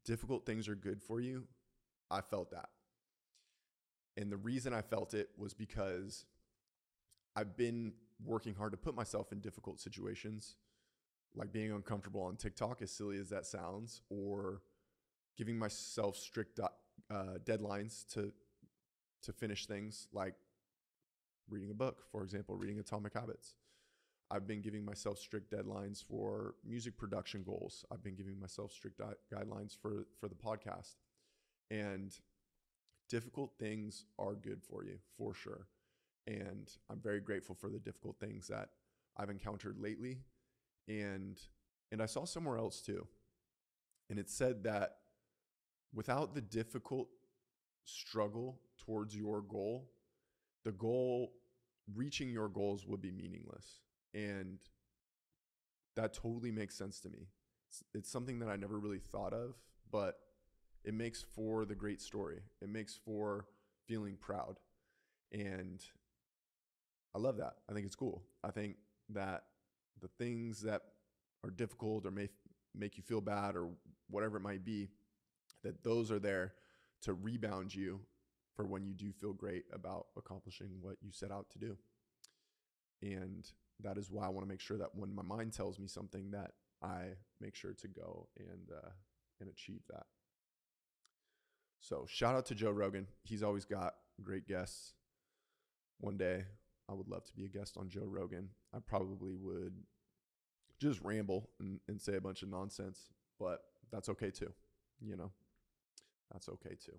difficult 0.05 0.47
things 0.47 0.69
are 0.69 0.75
good 0.75 1.03
for 1.03 1.21
you. 1.21 1.47
I 2.11 2.21
felt 2.21 2.51
that. 2.53 2.71
And 4.17 4.33
the 4.33 4.37
reason 4.37 4.73
I 4.73 4.83
felt 4.83 5.15
it 5.15 5.29
was 5.37 5.55
because 5.55 6.25
I've 7.37 7.57
been 7.57 7.93
working 8.25 8.55
hard 8.55 8.73
to 8.73 8.79
put 8.79 8.95
myself 8.95 9.33
in 9.33 9.41
difficult 9.41 9.81
situations, 9.81 10.57
like 11.35 11.53
being 11.53 11.71
uncomfortable 11.71 12.23
on 12.23 12.37
TikTok, 12.37 12.83
as 12.83 12.91
silly 12.91 13.19
as 13.19 13.29
that 13.29 13.47
sounds, 13.47 14.03
or 14.11 14.63
giving 15.39 15.59
myself 15.59 16.17
strict 16.17 16.61
uh, 16.61 16.69
deadlines 17.45 18.07
to 18.15 18.33
to 19.23 19.33
finish 19.33 19.67
things, 19.67 20.09
like 20.13 20.35
reading 21.49 21.71
a 21.71 21.75
book, 21.75 22.05
for 22.13 22.23
example, 22.23 22.57
reading 22.57 22.79
Atomic 22.79 23.15
Habits. 23.15 23.55
I've 24.31 24.47
been 24.47 24.61
giving 24.61 24.85
myself 24.85 25.19
strict 25.19 25.51
deadlines 25.51 26.05
for 26.05 26.55
music 26.65 26.99
production 26.99 27.43
goals. 27.43 27.85
I've 27.91 28.03
been 28.03 28.15
giving 28.15 28.39
myself 28.39 28.73
strict 28.73 29.01
guidelines 29.33 29.77
for 29.81 30.07
for 30.21 30.29
the 30.29 30.35
podcast. 30.35 30.97
And 31.71 32.15
difficult 33.09 33.53
things 33.59 34.05
are 34.19 34.35
good 34.35 34.63
for 34.63 34.85
you, 34.85 34.99
for 35.17 35.35
sure. 35.35 35.67
And 36.27 36.71
I'm 36.91 37.01
very 37.01 37.21
grateful 37.21 37.55
for 37.55 37.71
the 37.71 37.79
difficult 37.79 38.17
things 38.21 38.49
that 38.49 38.71
I've 39.17 39.31
encountered 39.31 39.79
lately. 39.79 40.19
And 40.89 41.41
and 41.91 42.03
I 42.03 42.07
saw 42.07 42.25
somewhere 42.25 42.59
else 42.59 42.83
too. 42.83 43.07
And 44.11 44.19
it 44.19 44.29
said 44.29 44.65
that 44.65 44.99
without 45.95 46.35
the 46.35 46.41
difficult 46.41 47.09
struggle 47.85 48.61
towards 48.79 49.17
your 49.17 49.43
goal, 49.43 49.91
the 50.65 50.73
goal 50.73 51.33
reaching 51.95 52.31
your 52.31 52.49
goals 52.49 52.87
would 52.87 53.01
be 53.01 53.11
meaningless. 53.11 53.81
And 54.15 54.59
that 55.97 56.13
totally 56.13 56.53
makes 56.53 56.77
sense 56.77 57.01
to 57.01 57.09
me. 57.09 57.29
It's, 57.69 57.85
it's 57.95 58.11
something 58.11 58.39
that 58.41 58.49
I 58.49 58.57
never 58.57 58.79
really 58.79 58.99
thought 58.99 59.33
of, 59.33 59.55
but 59.91 60.19
it 60.85 60.95
makes 60.95 61.23
for 61.35 61.65
the 61.65 61.75
great 61.75 62.01
story. 62.01 62.41
It 62.63 62.69
makes 62.69 62.95
for 62.97 63.47
feeling 63.87 64.17
proud. 64.21 64.59
And 65.33 65.85
I 67.15 67.19
love 67.19 67.37
that. 67.39 67.55
I 67.69 67.75
think 67.75 67.87
it's 67.87 67.97
cool. 67.97 68.23
I 68.45 68.51
think 68.51 68.77
that 69.11 69.45
the 70.01 70.09
things 70.09 70.63
that 70.63 70.83
are 71.45 71.51
difficult 71.51 72.07
or 72.07 72.11
may 72.11 72.29
make 72.75 72.97
you 72.97 73.03
feel 73.03 73.21
bad 73.21 73.57
or 73.57 73.69
whatever 74.09 74.37
it 74.37 74.43
might 74.43 74.65
be, 74.65 74.89
that 75.63 75.83
those 75.83 76.11
are 76.11 76.19
there 76.19 76.55
to 77.03 77.15
rebound 77.15 77.75
you 77.75 78.01
for 78.55 78.65
when 78.65 78.85
you 78.85 78.93
do 78.93 79.13
feel 79.13 79.33
great 79.33 79.65
about 79.73 80.07
accomplishing 80.17 80.71
what 80.81 80.97
you 81.01 81.13
set 81.13 81.31
out 81.31 81.49
to 81.51 81.59
do. 81.59 81.77
And 83.03 83.49
that 83.81 83.97
is 83.97 84.11
why 84.11 84.27
I 84.27 84.31
want 84.31 84.45
to 84.45 84.49
make 84.49 84.61
sure 84.61 84.79
that 84.79 84.95
when 84.95 85.15
my 85.15 85.23
mind 85.23 85.53
tells 85.53 85.79
me 85.79 85.87
something 85.87 86.33
that 86.33 86.53
I 86.83 87.15
make 87.41 87.55
sure 87.55 87.73
to 87.73 87.89
go 87.89 88.29
and 88.37 88.71
uh, 88.73 88.91
and 89.41 89.49
achieve 89.49 89.83
that. 89.89 90.07
So 91.81 92.07
shout 92.09 92.35
out 92.35 92.47
to 92.47 92.55
Joe 92.55 92.73
Rogan. 92.73 93.07
He's 93.23 93.43
always 93.43 93.65
got 93.65 93.95
great 94.23 94.47
guests. 94.47 94.95
One 96.01 96.17
day 96.17 96.45
I 96.89 96.95
would 96.95 97.09
love 97.09 97.25
to 97.25 97.33
be 97.35 97.45
a 97.45 97.49
guest 97.49 97.77
on 97.77 97.89
Joe 97.89 98.07
Rogan. 98.07 98.51
I 98.75 98.79
probably 98.81 99.35
would 99.35 99.75
just 100.81 101.01
ramble 101.03 101.51
and, 101.61 101.81
and 101.89 102.01
say 102.01 102.17
a 102.17 102.21
bunch 102.21 102.43
of 102.43 102.49
nonsense, 102.49 103.11
but 103.39 103.61
that's 103.93 104.09
okay 104.09 104.31
too. 104.31 104.53
You 105.01 105.17
know, 105.17 105.31
that's 106.33 106.49
okay 106.49 106.77
too. 106.85 106.99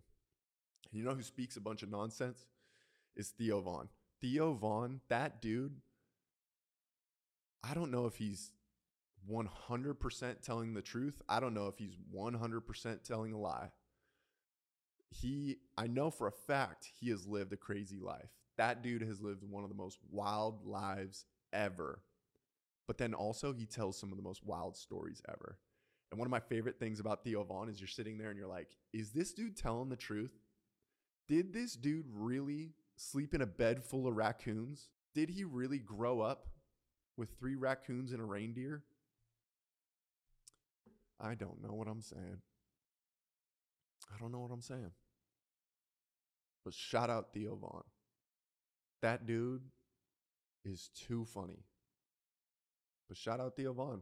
You 0.92 1.04
know 1.04 1.13
who 1.13 1.24
speaks 1.24 1.58
a 1.58 1.62
bunch 1.62 1.84
of 1.84 1.89
nonsense? 1.89 2.46
Is 3.15 3.30
Theo 3.30 3.62
Von. 3.62 3.89
Theo 4.22 4.54
Von, 4.54 5.02
that 5.10 5.42
dude, 5.42 5.82
I 7.63 7.74
don't 7.74 7.92
know 7.92 8.06
if 8.06 8.15
he's 8.15 8.52
100% 9.30 10.42
telling 10.42 10.74
the 10.74 10.82
truth. 10.82 11.22
I 11.28 11.39
don't 11.39 11.54
know 11.54 11.68
if 11.68 11.78
he's 11.78 11.96
100% 12.15 13.04
telling 13.04 13.34
a 13.34 13.38
lie. 13.38 13.70
He, 15.12 15.58
I 15.78 15.88
know 15.88 16.12
for 16.12 16.28
a 16.28 16.32
fact 16.32 16.89
he 17.00 17.10
has 17.10 17.28
lived 17.28 17.52
a 17.54 17.58
crazy 17.58 18.00
life. 18.00 18.30
That 18.58 18.84
dude 18.84 19.02
has 19.02 19.22
lived 19.22 19.44
one 19.44 19.63
of 19.63 19.70
the 19.70 19.76
most 19.76 20.00
wild 20.12 20.65
lives 20.65 21.26
ever. 21.52 22.02
But 22.88 22.98
then 22.98 23.13
also, 23.13 23.54
he 23.54 23.65
tells 23.65 24.00
some 24.00 24.12
of 24.12 24.18
the 24.18 24.24
most 24.24 24.44
wild 24.44 24.76
stories 24.76 25.22
ever. 25.30 25.58
And 26.12 26.17
one 26.17 26.26
of 26.26 26.32
my 26.32 26.39
favorite 26.39 26.80
things 26.80 27.00
about 27.00 27.24
Theo 27.24 27.43
Von 27.43 27.69
is 27.69 27.80
you're 27.80 27.88
sitting 27.88 28.17
there 28.17 28.30
and 28.30 28.38
you're 28.38 28.48
like, 28.48 28.69
is 28.93 29.12
this 29.12 29.32
dude 29.32 29.56
telling 29.56 29.89
the 29.89 29.95
truth? 29.95 30.32
Did 31.28 31.54
this 31.54 31.74
dude 31.74 32.08
really 32.12 32.72
sleep 32.95 33.36
in 33.36 33.41
a 33.41 33.45
bed 33.45 33.84
full 33.84 34.08
of 34.08 34.15
raccoons? 34.15 34.89
Did 35.13 35.30
he 35.30 35.43
really 35.43 35.78
grow 35.78 36.22
up 36.22 36.48
with 37.17 37.38
three 37.38 37.56
raccoons 37.56 38.12
and 38.12 38.22
a 38.22 38.26
reindeer? 38.26 38.84
I 41.22 41.36
don't 41.36 41.62
know 41.62 41.74
what 41.74 41.88
I'm 41.88 42.02
saying. 42.02 42.41
I 44.12 44.17
don't 44.19 44.32
know 44.32 44.39
what 44.39 44.52
I'm 44.52 44.62
saying. 44.62 44.91
But 46.63 46.74
shout 46.74 47.10
out 47.10 47.34
Theo 47.34 47.56
Von. 47.56 47.84
That 49.02 49.26
dude 49.26 49.62
is 50.65 50.89
too 50.95 51.26
funny. 51.26 51.63
But 53.08 53.17
shout 53.17 53.39
out 53.39 53.56
Theo 53.56 53.74
Von. 53.74 54.02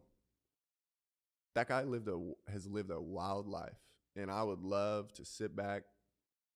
That 1.58 1.70
guy 1.70 1.82
lived 1.82 2.08
a 2.08 2.52
has 2.52 2.68
lived 2.68 2.92
a 2.92 3.02
wild 3.02 3.48
life, 3.48 3.80
and 4.16 4.30
I 4.30 4.44
would 4.44 4.62
love 4.62 5.12
to 5.14 5.26
sit 5.26 5.56
back 5.56 5.86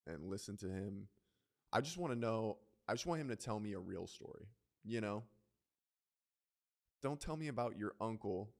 and 0.05 0.29
listen 0.29 0.57
to 0.57 0.67
him. 0.67 1.07
I 1.73 1.81
just 1.81 1.97
want 1.97 2.13
to 2.13 2.19
know. 2.19 2.59
I 2.87 2.93
just 2.93 3.07
want 3.07 3.19
him 3.19 3.29
to 3.29 3.35
tell 3.35 3.59
me 3.59 3.73
a 3.73 3.79
real 3.79 4.05
story. 4.05 4.45
You 4.85 5.01
know, 5.01 5.23
don't 7.01 7.19
tell 7.19 7.35
me 7.35 7.47
about 7.47 7.79
your 7.79 7.93
uncle 7.99 8.51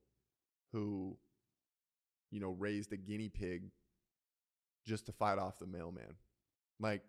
who, 0.72 1.16
you 2.32 2.40
know, 2.40 2.54
raised 2.58 2.92
a 2.92 2.98
guinea 2.98 3.30
pig 3.30 3.70
just 4.84 5.06
to 5.06 5.12
fight 5.12 5.38
off 5.38 5.60
the 5.60 5.68
mailman. 5.68 6.16
Like, 6.80 7.04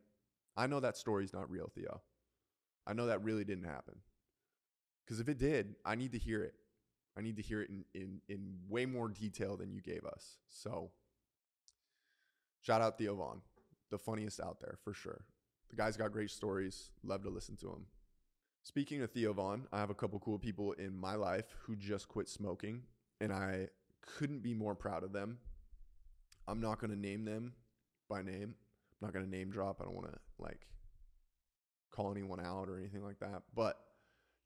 I 0.59 0.67
know 0.67 0.81
that 0.81 0.99
story's 0.99 1.33
not 1.33 1.51
real, 1.51 1.73
Theo. 1.75 2.03
I 2.87 2.93
know 2.93 3.07
that 3.07 3.25
really 3.25 3.45
didn't 3.45 3.65
happen. 3.65 3.95
Because 5.07 5.21
if 5.21 5.31
it 5.31 5.39
did, 5.39 5.77
I 5.87 5.95
need 5.95 6.13
to 6.13 6.19
hear 6.19 6.43
it. 6.43 6.53
I 7.17 7.21
need 7.21 7.37
to 7.37 7.43
hear 7.43 7.63
it 7.63 7.71
in, 7.71 7.85
in, 7.95 8.21
in 8.29 8.55
way 8.69 8.87
more 8.87 9.09
detail 9.09 9.57
than 9.57 9.73
you 9.73 9.81
gave 9.81 10.05
us. 10.05 10.39
So, 10.49 10.91
shout 12.63 12.81
out 12.81 12.99
Theo 12.99 13.15
Von, 13.17 13.43
the 13.91 13.99
funniest 13.99 14.41
out 14.41 14.61
there 14.61 14.79
for 14.83 14.95
sure. 14.95 15.25
The 15.71 15.77
guy's 15.77 15.97
got 15.97 16.13
great 16.13 16.31
stories. 16.31 16.91
Love 17.03 17.23
to 17.23 17.31
listen 17.31 17.57
to 17.57 17.69
him. 17.69 17.87
Speaking 18.63 19.03
of 19.03 19.11
Theo 19.11 19.33
Von, 19.33 19.67
I 19.73 19.81
have 19.81 19.91
a 19.91 19.95
couple 19.95 20.19
cool 20.21 20.39
people 20.39 20.73
in 20.73 20.97
my 20.97 21.15
life 21.15 21.57
who 21.63 21.75
just 21.75 22.09
quit 22.09 22.29
smoking, 22.29 22.83
and 23.21 23.33
I 23.33 23.69
couldn't 24.01 24.43
be 24.43 24.55
more 24.55 24.75
proud 24.75 25.03
of 25.03 25.13
them. 25.13 25.39
I'm 26.47 26.61
not 26.61 26.79
going 26.79 26.91
to 26.91 26.99
name 26.99 27.25
them 27.25 27.55
by 28.09 28.23
name. 28.23 28.55
I'm 28.55 29.07
not 29.07 29.13
going 29.13 29.25
to 29.25 29.31
name 29.31 29.51
drop. 29.51 29.81
I 29.81 29.85
don't 29.85 29.95
want 29.95 30.13
to 30.13 30.19
like 30.39 30.67
call 31.91 32.11
anyone 32.11 32.41
out 32.41 32.69
or 32.69 32.79
anything 32.79 33.03
like 33.03 33.19
that. 33.21 33.43
But 33.55 33.79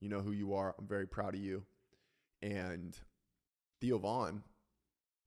you 0.01 0.09
know 0.09 0.21
who 0.21 0.33
you 0.33 0.55
are. 0.55 0.75
I'm 0.79 0.87
very 0.87 1.07
proud 1.07 1.35
of 1.35 1.41
you. 1.41 1.65
And 2.43 2.97
Theo 3.81 3.99
Von 3.99 4.43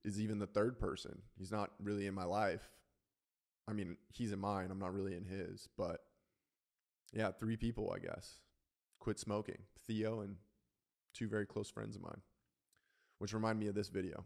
is 0.04 0.20
even 0.20 0.38
the 0.38 0.46
third 0.46 0.78
person. 0.78 1.22
He's 1.36 1.52
not 1.52 1.70
really 1.82 2.06
in 2.06 2.14
my 2.14 2.24
life. 2.24 2.70
I 3.68 3.72
mean, 3.72 3.96
he's 4.12 4.32
in 4.32 4.40
mine. 4.40 4.70
I'm 4.70 4.78
not 4.78 4.94
really 4.94 5.14
in 5.14 5.24
his. 5.24 5.68
But 5.76 6.00
yeah, 7.12 7.30
three 7.32 7.56
people, 7.56 7.92
I 7.94 7.98
guess, 7.98 8.40
quit 8.98 9.18
smoking. 9.18 9.58
Theo 9.86 10.20
and 10.20 10.36
two 11.14 11.28
very 11.28 11.46
close 11.46 11.70
friends 11.70 11.96
of 11.96 12.02
mine, 12.02 12.20
which 13.18 13.32
remind 13.32 13.58
me 13.58 13.66
of 13.66 13.74
this 13.74 13.88
video. 13.88 14.24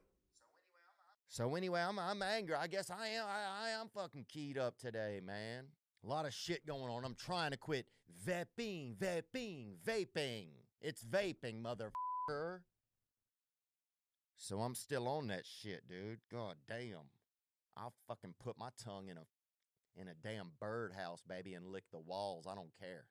So 1.29 1.55
anyway, 1.57 1.81
I'm 1.81 1.99
I'm 1.99 2.23
angry. 2.23 2.55
I 2.55 2.67
guess 2.67 2.91
I 2.91 3.09
am 3.09 3.27
I, 3.27 3.67
I 3.67 3.81
am 3.81 3.89
fucking 3.89 4.27
keyed 4.29 4.59
up 4.59 4.79
today, 4.79 5.21
man. 5.25 5.65
A 6.05 6.09
lot 6.09 6.27
of 6.27 6.35
shit 6.35 6.67
going 6.67 6.91
on. 6.91 7.05
I'm 7.05 7.15
trying 7.15 7.51
to 7.53 7.57
quit 7.57 7.87
vaping, 8.27 8.95
vaping, 8.97 9.77
vaping. 9.87 10.47
It's 10.81 11.03
vaping, 11.03 11.63
motherfucker. 11.63 12.61
So 14.37 14.61
I'm 14.61 14.75
still 14.75 15.09
on 15.09 15.29
that 15.29 15.45
shit, 15.47 15.89
dude. 15.89 16.21
God 16.31 16.57
damn. 16.69 17.11
I'll 17.77 17.95
fucking 18.07 18.35
put 18.43 18.59
my 18.59 18.69
tongue 18.83 19.09
in 19.09 19.17
a 19.17 19.25
in 19.97 20.09
a 20.09 20.15
damn 20.15 20.51
birdhouse, 20.61 21.23
baby, 21.29 21.55
and 21.55 21.67
lick 21.67 21.85
the 21.93 22.01
walls. 22.01 22.47
I 22.51 22.55
don't 22.55 22.73
care. 22.81 23.05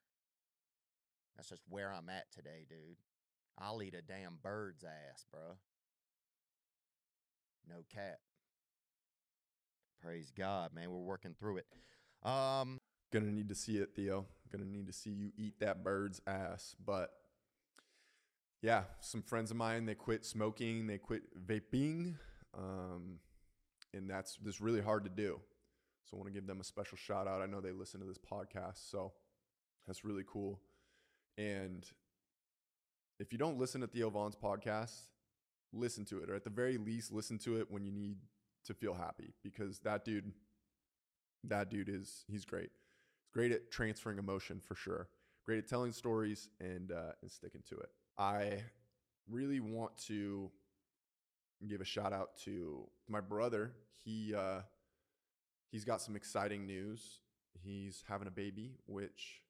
That's 1.35 1.49
just 1.49 1.63
where 1.69 1.91
I'm 1.91 2.09
at 2.09 2.31
today, 2.31 2.65
dude. 2.69 2.97
I'll 3.57 3.81
eat 3.81 3.93
a 3.93 4.01
damn 4.01 4.37
bird's 4.41 4.83
ass, 4.83 5.25
bruh. 5.33 5.55
No 7.69 7.83
cap. 7.93 8.19
Praise 10.01 10.31
God, 10.35 10.73
man. 10.73 10.91
We're 10.91 10.97
working 10.97 11.35
through 11.39 11.57
it. 11.57 11.67
Um, 12.27 12.81
Gonna 13.11 13.31
need 13.31 13.49
to 13.49 13.55
see 13.55 13.77
it, 13.77 13.91
Theo. 13.95 14.25
Gonna 14.51 14.65
need 14.65 14.87
to 14.87 14.93
see 14.93 15.11
you 15.11 15.31
eat 15.37 15.59
that 15.59 15.83
bird's 15.83 16.19
ass. 16.27 16.75
But 16.83 17.11
yeah, 18.63 18.83
some 19.01 19.21
friends 19.21 19.51
of 19.51 19.57
mine 19.57 19.85
they 19.85 19.93
quit 19.93 20.25
smoking, 20.25 20.87
they 20.87 20.97
quit 20.97 21.23
vaping, 21.45 22.15
um, 22.57 23.19
and 23.93 24.09
that's 24.09 24.37
that's 24.41 24.61
really 24.61 24.81
hard 24.81 25.03
to 25.03 25.09
do. 25.09 25.39
So 26.05 26.15
I 26.15 26.17
want 26.17 26.27
to 26.27 26.33
give 26.33 26.47
them 26.47 26.61
a 26.61 26.63
special 26.63 26.97
shout 26.97 27.27
out. 27.27 27.41
I 27.41 27.45
know 27.45 27.59
they 27.59 27.73
listen 27.73 27.99
to 27.99 28.05
this 28.05 28.17
podcast, 28.17 28.89
so 28.89 29.11
that's 29.85 30.05
really 30.05 30.23
cool. 30.25 30.61
And 31.37 31.85
if 33.19 33.33
you 33.33 33.37
don't 33.37 33.59
listen 33.59 33.81
to 33.81 33.87
Theo 33.87 34.09
Von's 34.09 34.35
podcast, 34.35 35.07
listen 35.73 36.05
to 36.05 36.19
it, 36.19 36.29
or 36.29 36.35
at 36.35 36.45
the 36.45 36.49
very 36.49 36.77
least, 36.77 37.11
listen 37.11 37.37
to 37.39 37.59
it 37.59 37.69
when 37.69 37.83
you 37.83 37.91
need 37.91 38.15
to 38.65 38.73
feel 38.73 38.93
happy, 38.93 39.33
because 39.43 39.79
that 39.79 40.05
dude, 40.05 40.31
that 41.43 41.69
dude 41.69 41.89
is 41.89 42.23
he's 42.29 42.45
great. 42.45 42.69
He's 43.19 43.31
great 43.33 43.51
at 43.51 43.71
transferring 43.71 44.19
emotion 44.19 44.61
for 44.65 44.75
sure. 44.75 45.09
Great 45.45 45.59
at 45.59 45.67
telling 45.67 45.91
stories 45.91 46.47
and 46.61 46.91
uh, 46.91 47.11
and 47.21 47.29
sticking 47.29 47.61
to 47.69 47.75
it. 47.75 47.89
I 48.17 48.61
really 49.29 49.59
want 49.59 49.97
to 50.07 50.49
give 51.67 51.81
a 51.81 51.85
shout 51.85 52.13
out 52.13 52.37
to 52.45 52.87
my 53.09 53.19
brother. 53.19 53.73
He 54.05 54.33
uh, 54.33 54.61
he's 55.69 55.83
got 55.83 56.01
some 56.01 56.15
exciting 56.15 56.65
news. 56.65 57.19
He's 57.61 58.05
having 58.07 58.27
a 58.27 58.31
baby, 58.31 58.71
which 58.85 59.41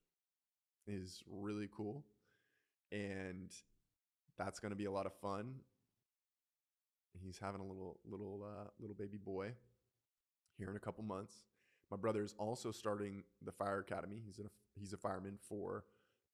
is 0.88 1.24
really 1.30 1.70
cool, 1.76 2.04
and 2.92 3.52
that's 4.38 4.60
going 4.60 4.72
to 4.72 4.76
be 4.76 4.86
a 4.86 4.92
lot 4.92 5.06
of 5.06 5.14
fun. 5.22 5.56
He's 7.24 7.38
having 7.38 7.62
a 7.62 7.66
little 7.66 8.00
little 8.04 8.44
uh, 8.44 8.70
little 8.80 8.96
baby 8.96 9.20
boy 9.24 9.52
here 10.58 10.72
in 10.72 10.76
a 10.76 10.80
couple 10.80 11.04
months. 11.04 11.36
My 11.94 11.98
brother 11.98 12.24
is 12.24 12.34
also 12.40 12.72
starting 12.72 13.24
the 13.46 13.52
fire 13.52 13.78
academy. 13.78 14.20
He's 14.26 14.40
a 14.40 14.50
he's 14.80 14.94
a 14.94 14.98
fireman 14.98 15.38
for 15.48 15.84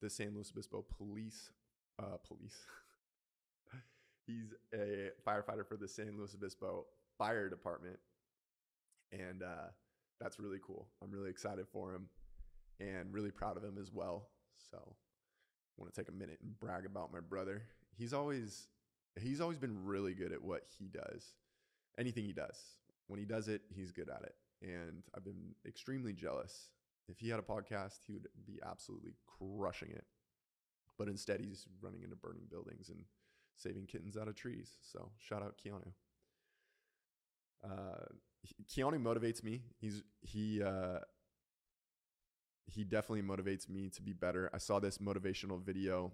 the 0.02 0.10
San 0.10 0.34
Luis 0.34 0.50
Obispo 0.52 0.86
Police 0.98 1.52
uh, 2.02 2.16
Police. 2.26 2.56
he's 4.26 4.54
a 4.74 5.10
firefighter 5.28 5.68
for 5.68 5.76
the 5.76 5.86
San 5.86 6.16
Luis 6.18 6.34
Obispo 6.34 6.86
Fire 7.18 7.50
Department, 7.50 8.00
and 9.12 9.44
uh, 9.44 9.68
that's 10.22 10.40
really 10.40 10.60
cool. 10.66 10.88
I'm 11.04 11.12
really 11.12 11.30
excited 11.30 11.66
for 11.68 11.94
him, 11.94 12.08
and 12.80 13.14
really 13.14 13.32
proud 13.32 13.58
of 13.58 13.64
him 13.66 13.78
as 13.82 13.92
well. 13.92 14.30
So, 14.72 14.78
I 14.78 15.76
want 15.76 15.94
to 15.94 16.00
take 16.00 16.08
a 16.08 16.18
minute 16.18 16.40
and 16.42 16.58
brag 16.58 16.86
about 16.86 17.12
my 17.12 17.20
brother. 17.20 17.64
He's 17.98 18.14
always 18.14 18.68
he's 19.20 19.42
always 19.42 19.58
been 19.58 19.84
really 19.84 20.14
good 20.14 20.32
at 20.32 20.42
what 20.42 20.62
he 20.78 20.86
does. 20.86 21.34
Anything 21.98 22.24
he 22.24 22.32
does, 22.32 22.64
when 23.08 23.20
he 23.20 23.26
does 23.26 23.50
it, 23.50 23.64
he's 23.76 23.92
good 23.92 24.08
at 24.08 24.22
it, 24.24 24.36
and 24.62 25.04
I've 25.16 25.24
been 25.24 25.56
extremely 25.66 26.14
jealous. 26.14 26.70
If 27.08 27.20
he 27.20 27.30
had 27.30 27.40
a 27.40 27.44
podcast, 27.44 28.00
he 28.06 28.14
would 28.14 28.28
be 28.46 28.60
absolutely 28.68 29.16
crushing 29.26 29.90
it. 29.92 30.06
But 30.98 31.08
instead, 31.08 31.40
he's 31.40 31.66
running 31.82 32.04
into 32.04 32.16
burning 32.16 32.44
buildings 32.50 32.90
and 32.90 33.06
saving 33.56 33.88
kittens 33.88 34.18
out 34.18 34.28
of 34.28 34.36
trees. 34.36 34.72
So 34.82 35.12
shout 35.18 35.42
out 35.42 35.56
Keanu. 35.64 35.92
Uh, 37.64 38.06
Keanu 38.70 39.02
motivates 39.02 39.44
me. 39.44 39.64
He's 39.80 40.04
he 40.22 40.62
uh, 40.62 41.00
he 42.68 42.84
definitely 42.84 43.24
motivates 43.24 43.68
me 43.70 43.90
to 43.90 44.02
be 44.02 44.14
better. 44.14 44.50
I 44.54 44.58
saw 44.60 44.80
this 44.80 45.00
motivational 45.00 45.62
video 45.62 46.12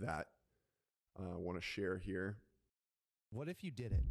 that 0.00 0.26
uh, 1.18 1.34
I 1.34 1.38
want 1.38 1.58
to 1.58 1.62
share 1.62 1.98
here. 1.98 2.38
What 3.30 3.48
if 3.48 3.62
you 3.62 3.70
did 3.70 3.92
it? 3.92 4.04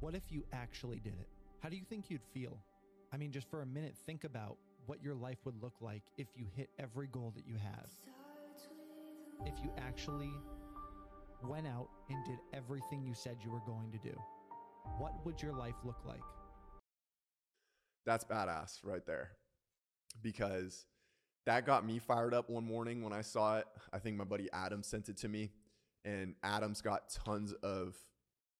What 0.00 0.14
if 0.14 0.30
you 0.30 0.44
actually 0.52 0.98
did 0.98 1.14
it? 1.20 1.28
How 1.62 1.68
do 1.68 1.76
you 1.76 1.84
think 1.88 2.10
you'd 2.10 2.24
feel? 2.34 2.58
I 3.12 3.16
mean, 3.16 3.30
just 3.30 3.48
for 3.48 3.62
a 3.62 3.66
minute, 3.66 3.94
think 4.04 4.24
about 4.24 4.56
what 4.86 5.00
your 5.00 5.14
life 5.14 5.38
would 5.44 5.62
look 5.62 5.74
like 5.80 6.02
if 6.18 6.26
you 6.34 6.46
hit 6.56 6.70
every 6.76 7.06
goal 7.06 7.32
that 7.36 7.46
you 7.46 7.54
had. 7.54 7.86
If 9.46 9.54
you 9.62 9.70
actually 9.78 10.32
went 11.44 11.68
out 11.68 11.88
and 12.10 12.24
did 12.24 12.38
everything 12.52 13.04
you 13.04 13.14
said 13.14 13.36
you 13.44 13.50
were 13.52 13.60
going 13.64 13.92
to 13.92 13.98
do. 13.98 14.16
What 14.98 15.24
would 15.24 15.40
your 15.40 15.52
life 15.52 15.76
look 15.84 15.98
like? 16.04 16.20
That's 18.06 18.24
badass 18.24 18.80
right 18.82 19.06
there. 19.06 19.30
Because 20.20 20.86
that 21.46 21.64
got 21.64 21.86
me 21.86 22.00
fired 22.00 22.34
up 22.34 22.50
one 22.50 22.64
morning 22.64 23.04
when 23.04 23.12
I 23.12 23.22
saw 23.22 23.58
it. 23.58 23.66
I 23.92 24.00
think 24.00 24.16
my 24.16 24.24
buddy 24.24 24.48
Adam 24.52 24.82
sent 24.82 25.08
it 25.08 25.16
to 25.18 25.28
me 25.28 25.52
and 26.04 26.34
Adam's 26.42 26.80
got 26.80 27.08
tons 27.24 27.52
of 27.62 27.96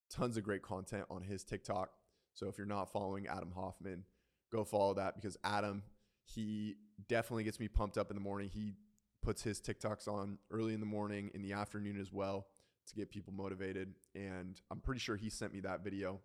tons 0.08 0.36
of 0.36 0.44
great 0.44 0.62
content 0.62 1.06
on 1.10 1.22
his 1.22 1.42
TikTok. 1.42 1.90
So 2.34 2.48
if 2.48 2.58
you're 2.58 2.66
not 2.66 2.92
following 2.92 3.26
Adam 3.26 3.52
Hoffman, 3.54 4.04
go 4.50 4.64
follow 4.64 4.94
that 4.94 5.16
because 5.16 5.36
Adam 5.44 5.82
he 6.24 6.76
definitely 7.08 7.44
gets 7.44 7.58
me 7.58 7.68
pumped 7.68 7.98
up 7.98 8.10
in 8.10 8.16
the 8.16 8.22
morning. 8.22 8.48
He 8.48 8.74
puts 9.22 9.42
his 9.42 9.60
TikToks 9.60 10.08
on 10.08 10.38
early 10.50 10.72
in 10.74 10.80
the 10.80 10.86
morning, 10.86 11.30
in 11.34 11.42
the 11.42 11.52
afternoon 11.52 11.98
as 12.00 12.12
well 12.12 12.46
to 12.88 12.94
get 12.94 13.10
people 13.10 13.32
motivated 13.32 13.94
and 14.14 14.60
I'm 14.70 14.80
pretty 14.80 15.00
sure 15.00 15.16
he 15.16 15.30
sent 15.30 15.52
me 15.52 15.60
that 15.60 15.84
video. 15.84 16.20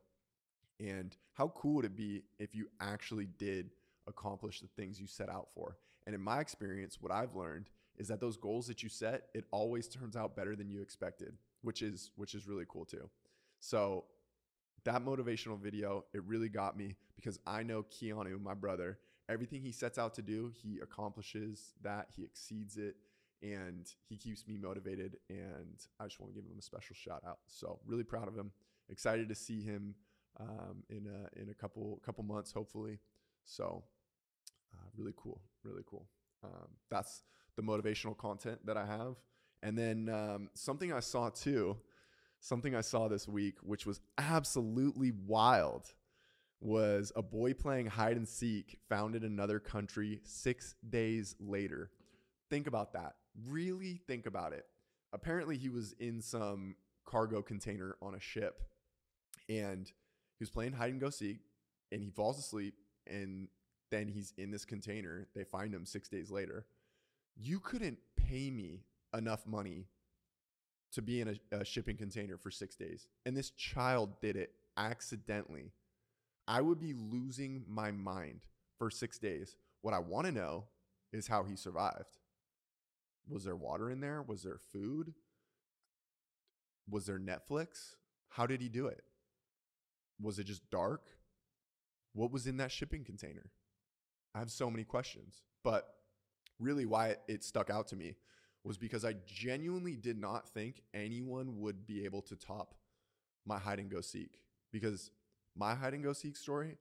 And 0.80 1.16
how 1.34 1.50
cool 1.50 1.76
would 1.76 1.86
it 1.86 1.96
be 1.96 2.24
if 2.40 2.56
you 2.56 2.68
actually 2.80 3.28
did 3.38 3.72
accomplish 4.08 4.62
the 4.62 4.68
things 4.68 5.00
you 5.00 5.08
set 5.08 5.30
out 5.30 5.48
for? 5.54 5.78
And 6.06 6.16
in 6.16 6.22
my 6.22 6.40
experience, 6.40 6.98
what 7.02 7.12
I've 7.12 7.36
learned 7.36 7.70
is 7.98 8.08
that 8.08 8.22
those 8.22 8.38
goals 8.38 8.68
that 8.68 8.84
you 8.84 8.90
set, 8.90 9.24
it 9.34 9.46
always 9.52 9.88
turns 9.88 10.16
out 10.16 10.36
better 10.36 10.56
than 10.56 10.70
you 10.70 10.82
expected, 10.82 11.34
which 11.62 11.82
is 11.82 12.12
which 12.16 12.36
is 12.36 12.48
really 12.48 12.66
cool 12.68 12.86
too. 12.86 13.10
So 13.60 14.06
that 14.86 15.04
motivational 15.04 15.60
video, 15.60 16.06
it 16.14 16.24
really 16.24 16.50
got 16.50 16.78
me 16.78 16.96
because 17.16 17.40
I 17.46 17.64
know 17.64 17.84
Keanu, 17.84 18.42
my 18.42 18.54
brother, 18.54 19.00
everything 19.30 19.62
he 19.62 19.72
sets 19.72 19.98
out 19.98 20.14
to 20.16 20.22
do, 20.22 20.52
he 20.54 20.80
accomplishes 20.82 21.74
that, 21.84 22.08
he 22.16 22.24
exceeds 22.24 22.78
it, 22.78 22.96
and 23.42 23.88
he 24.08 24.18
keeps 24.18 24.48
me 24.48 24.58
motivated. 24.58 25.18
And 25.30 25.80
I 26.00 26.06
just 26.06 26.20
want 26.20 26.34
to 26.34 26.40
give 26.40 26.50
him 26.50 26.58
a 26.58 26.62
special 26.62 26.96
shout 26.96 27.24
out. 27.28 27.40
So 27.48 27.80
really 27.86 28.04
proud 28.04 28.28
of 28.28 28.36
him. 28.36 28.52
Excited 28.90 29.28
to 29.30 29.36
see 29.36 29.62
him 29.62 29.96
um, 30.40 30.84
in 30.90 31.08
a 31.08 31.42
in 31.42 31.50
a 31.50 31.54
couple 31.54 32.00
couple 32.06 32.24
months, 32.24 32.52
hopefully. 32.52 33.00
So 33.46 33.84
uh, 34.74 34.86
really 34.96 35.14
cool, 35.18 35.42
really 35.64 35.84
cool. 35.86 36.08
Um, 36.44 36.70
that's 36.90 37.24
the 37.56 37.64
motivational 37.64 38.18
content 38.18 38.66
that 38.66 38.78
I 38.78 38.86
have. 38.86 39.16
And 39.64 39.78
then 39.78 40.10
um, 40.10 40.50
something 40.54 40.94
I 40.94 41.00
saw 41.00 41.30
too, 41.30 41.78
something 42.40 42.76
I 42.76 42.82
saw 42.82 43.08
this 43.08 43.28
week, 43.28 43.58
which 43.62 43.86
was 43.86 44.00
absolutely 44.18 45.12
wild, 45.12 45.94
was 46.60 47.12
a 47.16 47.22
boy 47.22 47.54
playing 47.54 47.88
hide 47.88 48.18
and 48.18 48.28
seek 48.28 48.78
found 48.90 49.16
in 49.16 49.24
another 49.24 49.60
country 49.60 50.20
six 50.24 50.76
days 50.90 51.36
later. 51.40 51.92
Think 52.50 52.68
about 52.68 52.94
that. 52.94 53.16
Really 53.48 54.02
think 54.08 54.26
about 54.26 54.54
it. 54.54 54.66
Apparently, 55.14 55.58
he 55.58 55.70
was 55.70 55.94
in 56.00 56.22
some 56.22 56.76
cargo 57.06 57.42
container 57.42 57.96
on 58.02 58.16
a 58.16 58.20
ship 58.20 58.62
and 59.48 59.88
he 59.88 60.44
was 60.44 60.50
playing 60.50 60.74
hide 60.74 60.92
and 60.92 61.00
go 61.00 61.10
seek 61.10 61.38
and 61.92 62.04
he 62.04 62.10
falls 62.10 62.38
asleep 62.38 62.76
and 63.08 63.48
then 63.90 64.08
he's 64.08 64.34
in 64.38 64.52
this 64.52 64.66
container. 64.66 65.28
They 65.34 65.44
find 65.44 65.74
him 65.74 65.86
six 65.86 66.10
days 66.10 66.30
later. 66.30 66.66
You 67.38 67.60
couldn't 67.60 68.00
pay 68.18 68.50
me 68.50 68.84
enough 69.14 69.48
money 69.48 69.88
to 70.94 71.02
be 71.02 71.22
in 71.22 71.40
a, 71.52 71.58
a 71.58 71.66
shipping 71.66 71.98
container 71.98 72.38
for 72.38 72.52
six 72.52 72.76
days. 72.76 73.08
And 73.26 73.36
this 73.36 73.52
child 73.52 74.20
did 74.22 74.36
it 74.36 74.52
accidentally. 74.78 75.72
I 76.48 76.62
would 76.62 76.80
be 76.80 76.94
losing 76.94 77.66
my 77.68 77.92
mind 77.92 78.42
for 78.78 78.90
six 78.90 79.18
days. 79.18 79.56
What 79.82 79.94
I 79.94 80.00
want 80.00 80.26
to 80.28 80.32
know 80.32 80.66
is 81.12 81.28
how 81.28 81.44
he 81.44 81.56
survived. 81.56 82.18
Was 83.30 83.44
there 83.44 83.56
water 83.56 83.90
in 83.90 84.00
there? 84.00 84.22
Was 84.22 84.44
there 84.44 84.60
food? 84.72 85.14
Was 86.90 87.06
there 87.06 87.20
Netflix? 87.20 87.96
How 88.30 88.46
did 88.46 88.62
he 88.62 88.70
do 88.70 88.88
it? 88.88 89.04
Was 90.22 90.40
it 90.40 90.46
just 90.46 90.70
dark? 90.70 91.02
What 92.14 92.32
was 92.32 92.48
in 92.48 92.58
that 92.58 92.72
shipping 92.72 93.04
container? 93.04 93.52
I 94.34 94.40
have 94.40 94.52
so 94.52 94.72
many 94.72 94.84
questions. 94.84 95.42
But 95.64 95.88
really, 96.60 96.86
why 96.86 97.10
it, 97.10 97.22
it 97.28 97.44
stuck 97.44 97.70
out 97.70 97.88
to 97.90 97.96
me 97.96 98.16
was 98.68 98.78
because 98.78 99.06
I 99.06 99.16
genuinely 99.26 99.96
did 99.96 100.20
not 100.20 100.50
think 100.50 100.82
anyone 100.94 101.60
would 101.62 101.88
be 101.88 102.04
able 102.04 102.22
to 102.24 102.36
top 102.36 102.76
my 103.46 103.58
hide 103.58 103.80
and 103.80 103.90
go 103.90 104.02
seek. 104.02 104.42
because 104.72 105.12
my 105.56 105.74
hide 105.74 105.94
and 105.94 106.04
go 106.04 106.14
seek 106.14 106.36
story 106.36 106.78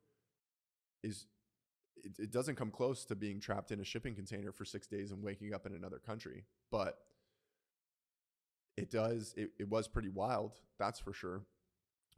is 1.02 1.26
it, 1.96 2.12
it 2.18 2.30
doesn't 2.30 2.56
come 2.56 2.70
close 2.70 3.04
to 3.06 3.14
being 3.14 3.40
trapped 3.40 3.70
in 3.70 3.80
a 3.80 3.84
shipping 3.84 4.14
container 4.14 4.52
for 4.52 4.64
six 4.64 4.86
days 4.86 5.12
and 5.12 5.22
waking 5.22 5.54
up 5.54 5.64
in 5.64 5.72
another 5.72 5.98
country, 5.98 6.44
but 6.70 6.98
it 8.76 8.90
does 8.90 9.32
it, 9.36 9.50
it 9.58 9.68
was 9.68 9.88
pretty 9.88 10.10
wild, 10.10 10.56
that's 10.78 10.98
for 11.00 11.12
sure. 11.12 11.42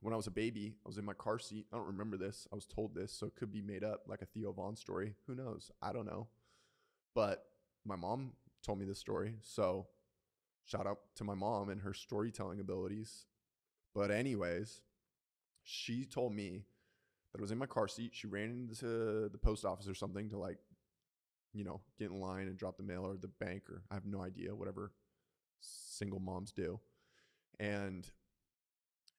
When 0.00 0.14
I 0.14 0.16
was 0.16 0.28
a 0.28 0.32
baby, 0.32 0.76
I 0.84 0.88
was 0.88 0.96
in 0.98 1.04
my 1.04 1.12
car 1.12 1.40
seat. 1.40 1.66
I 1.72 1.76
don't 1.76 1.86
remember 1.86 2.16
this. 2.16 2.46
I 2.52 2.54
was 2.54 2.66
told 2.66 2.94
this, 2.94 3.12
so 3.12 3.26
it 3.26 3.34
could 3.34 3.50
be 3.50 3.62
made 3.62 3.82
up 3.82 4.04
like 4.06 4.22
a 4.22 4.26
Theo 4.26 4.52
Von 4.52 4.76
story. 4.76 5.14
Who 5.26 5.34
knows? 5.34 5.72
I 5.82 5.92
don't 5.92 6.06
know. 6.06 6.28
But 7.16 7.44
my 7.84 7.96
mom 7.96 8.32
told 8.62 8.78
me 8.78 8.86
this 8.86 8.98
story. 8.98 9.34
So 9.42 9.86
shout 10.64 10.86
out 10.86 10.98
to 11.16 11.24
my 11.24 11.34
mom 11.34 11.68
and 11.68 11.80
her 11.82 11.94
storytelling 11.94 12.60
abilities. 12.60 13.26
But, 13.94 14.10
anyways, 14.10 14.82
she 15.62 16.04
told 16.04 16.34
me 16.34 16.64
that 17.32 17.40
I 17.40 17.42
was 17.42 17.50
in 17.50 17.58
my 17.58 17.66
car 17.66 17.88
seat. 17.88 18.10
She 18.14 18.26
ran 18.26 18.50
into 18.50 19.28
the 19.28 19.38
post 19.38 19.64
office 19.64 19.88
or 19.88 19.94
something 19.94 20.30
to 20.30 20.38
like, 20.38 20.58
you 21.52 21.64
know, 21.64 21.80
get 21.98 22.10
in 22.10 22.20
line 22.20 22.46
and 22.46 22.56
drop 22.56 22.76
the 22.76 22.82
mail 22.82 23.06
or 23.06 23.16
the 23.16 23.28
bank 23.28 23.64
or 23.70 23.82
I 23.90 23.94
have 23.94 24.06
no 24.06 24.22
idea, 24.22 24.54
whatever 24.54 24.92
single 25.60 26.20
moms 26.20 26.52
do. 26.52 26.80
And 27.58 28.08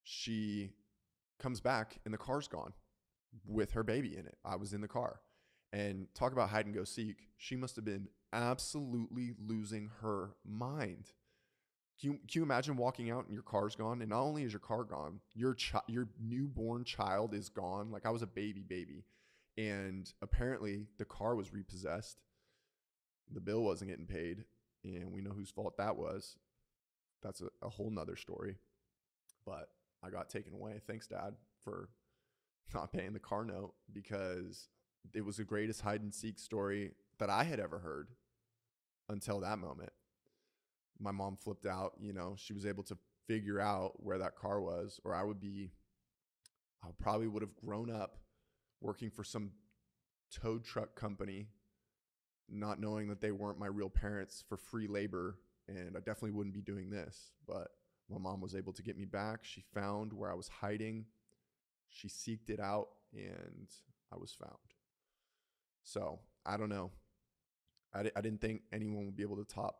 she 0.04 0.72
comes 1.40 1.60
back 1.62 2.00
and 2.06 2.14
the 2.14 2.18
car's 2.18 2.48
gone 2.48 2.74
with 3.46 3.72
her 3.72 3.84
baby 3.84 4.16
in 4.18 4.26
it. 4.26 4.38
I 4.46 4.56
was 4.56 4.74
in 4.74 4.82
the 4.82 4.88
car. 4.88 5.22
And 5.72 6.08
talk 6.16 6.32
about 6.32 6.50
hide 6.50 6.66
and 6.66 6.74
go 6.74 6.84
seek. 6.84 7.28
She 7.38 7.56
must 7.56 7.76
have 7.76 7.86
been 7.86 8.08
absolutely 8.34 9.34
losing 9.38 9.92
her 10.02 10.32
mind. 10.46 11.12
Can 12.00 12.12
you, 12.12 12.20
can 12.20 12.40
you 12.40 12.44
imagine 12.44 12.78
walking 12.78 13.12
out 13.12 13.26
and 13.26 13.34
your 13.34 13.44
car's 13.44 13.76
gone? 13.76 14.02
And 14.02 14.10
not 14.10 14.22
only 14.22 14.44
is 14.44 14.54
your 14.54 14.62
car 14.62 14.84
gone, 14.84 15.20
your 15.34 15.56
chi- 15.56 15.82
your 15.88 16.08
newborn 16.20 16.86
child 16.86 17.34
is 17.34 17.50
gone. 17.50 17.92
Like 17.92 18.06
I 18.06 18.10
was 18.10 18.22
a 18.22 18.28
baby 18.28 18.64
baby. 18.68 19.04
And 19.58 20.12
apparently 20.22 20.86
the 20.98 21.06
car 21.06 21.36
was 21.36 21.54
repossessed. 21.54 22.20
The 23.34 23.42
bill 23.42 23.64
wasn't 23.64 23.90
getting 23.90 24.06
paid. 24.06 24.46
And 24.86 25.12
we 25.12 25.22
know 25.22 25.32
whose 25.32 25.50
fault 25.50 25.76
that 25.78 25.98
was. 25.98 26.38
That's 27.22 27.42
a, 27.42 27.48
a 27.62 27.68
whole 27.68 27.90
nother 27.90 28.16
story. 28.16 28.56
But 29.46 29.70
I 30.02 30.10
got 30.10 30.30
taken 30.30 30.54
away. 30.54 30.80
Thanks, 30.88 31.08
Dad, 31.08 31.34
for 31.66 31.90
not 32.74 32.94
paying 32.94 33.12
the 33.12 33.20
car 33.20 33.44
note 33.44 33.74
because 33.92 34.70
it 35.14 35.26
was 35.26 35.38
the 35.38 35.44
greatest 35.44 35.82
hide 35.82 36.02
and 36.02 36.14
seek 36.14 36.40
story 36.40 36.92
that 37.20 37.30
I 37.30 37.44
had 37.44 37.60
ever 37.60 37.80
heard 37.80 38.10
until 39.08 39.40
that 39.42 39.60
moment. 39.60 39.92
My 41.00 41.12
mom 41.12 41.38
flipped 41.38 41.66
out, 41.66 41.94
you 42.00 42.14
know, 42.14 42.36
she 42.38 42.54
was 42.54 42.66
able 42.66 42.84
to 42.84 42.98
figure 43.28 43.60
out 43.60 44.04
where 44.04 44.18
that 44.18 44.36
car 44.36 44.60
was, 44.60 45.00
or 45.06 45.16
I 45.16 45.24
would 45.24 45.40
be, 45.40 45.72
I 46.84 46.88
probably 47.00 47.28
would 47.28 47.42
have 47.42 47.56
grown 47.56 47.90
up 47.90 48.18
working 48.82 49.10
for 49.10 49.24
some 49.24 49.52
tow 50.32 50.58
truck 50.60 50.96
company, 50.96 51.48
not 52.50 52.80
knowing 52.80 53.08
that 53.10 53.22
they 53.22 53.32
weren't 53.32 53.60
my 53.60 53.68
real 53.68 53.90
parents 53.90 54.44
for 54.48 54.58
free 54.58 54.88
labor. 54.88 55.38
And 55.68 55.96
I 55.96 56.00
definitely 56.00 56.32
wouldn't 56.32 56.56
be 56.56 56.62
doing 56.62 56.90
this. 56.90 57.32
But 57.48 57.68
my 58.10 58.18
mom 58.18 58.42
was 58.42 58.56
able 58.56 58.74
to 58.74 58.82
get 58.82 58.98
me 58.98 59.06
back. 59.06 59.40
She 59.44 59.64
found 59.74 60.12
where 60.14 60.32
I 60.32 60.36
was 60.36 60.48
hiding. 60.48 61.06
She 61.90 62.08
seeked 62.08 62.50
it 62.50 62.60
out 62.60 62.88
and 63.14 63.68
I 64.12 64.18
was 64.18 64.34
found. 64.34 64.58
So 65.84 66.20
I 66.46 66.58
don't 66.58 66.70
know. 66.70 66.92
I, 67.94 68.04
di- 68.04 68.12
I 68.16 68.22
didn't 68.22 68.42
think 68.42 68.62
anyone 68.72 69.06
would 69.06 69.16
be 69.16 69.24
able 69.24 69.38
to 69.38 69.46
top 69.46 69.78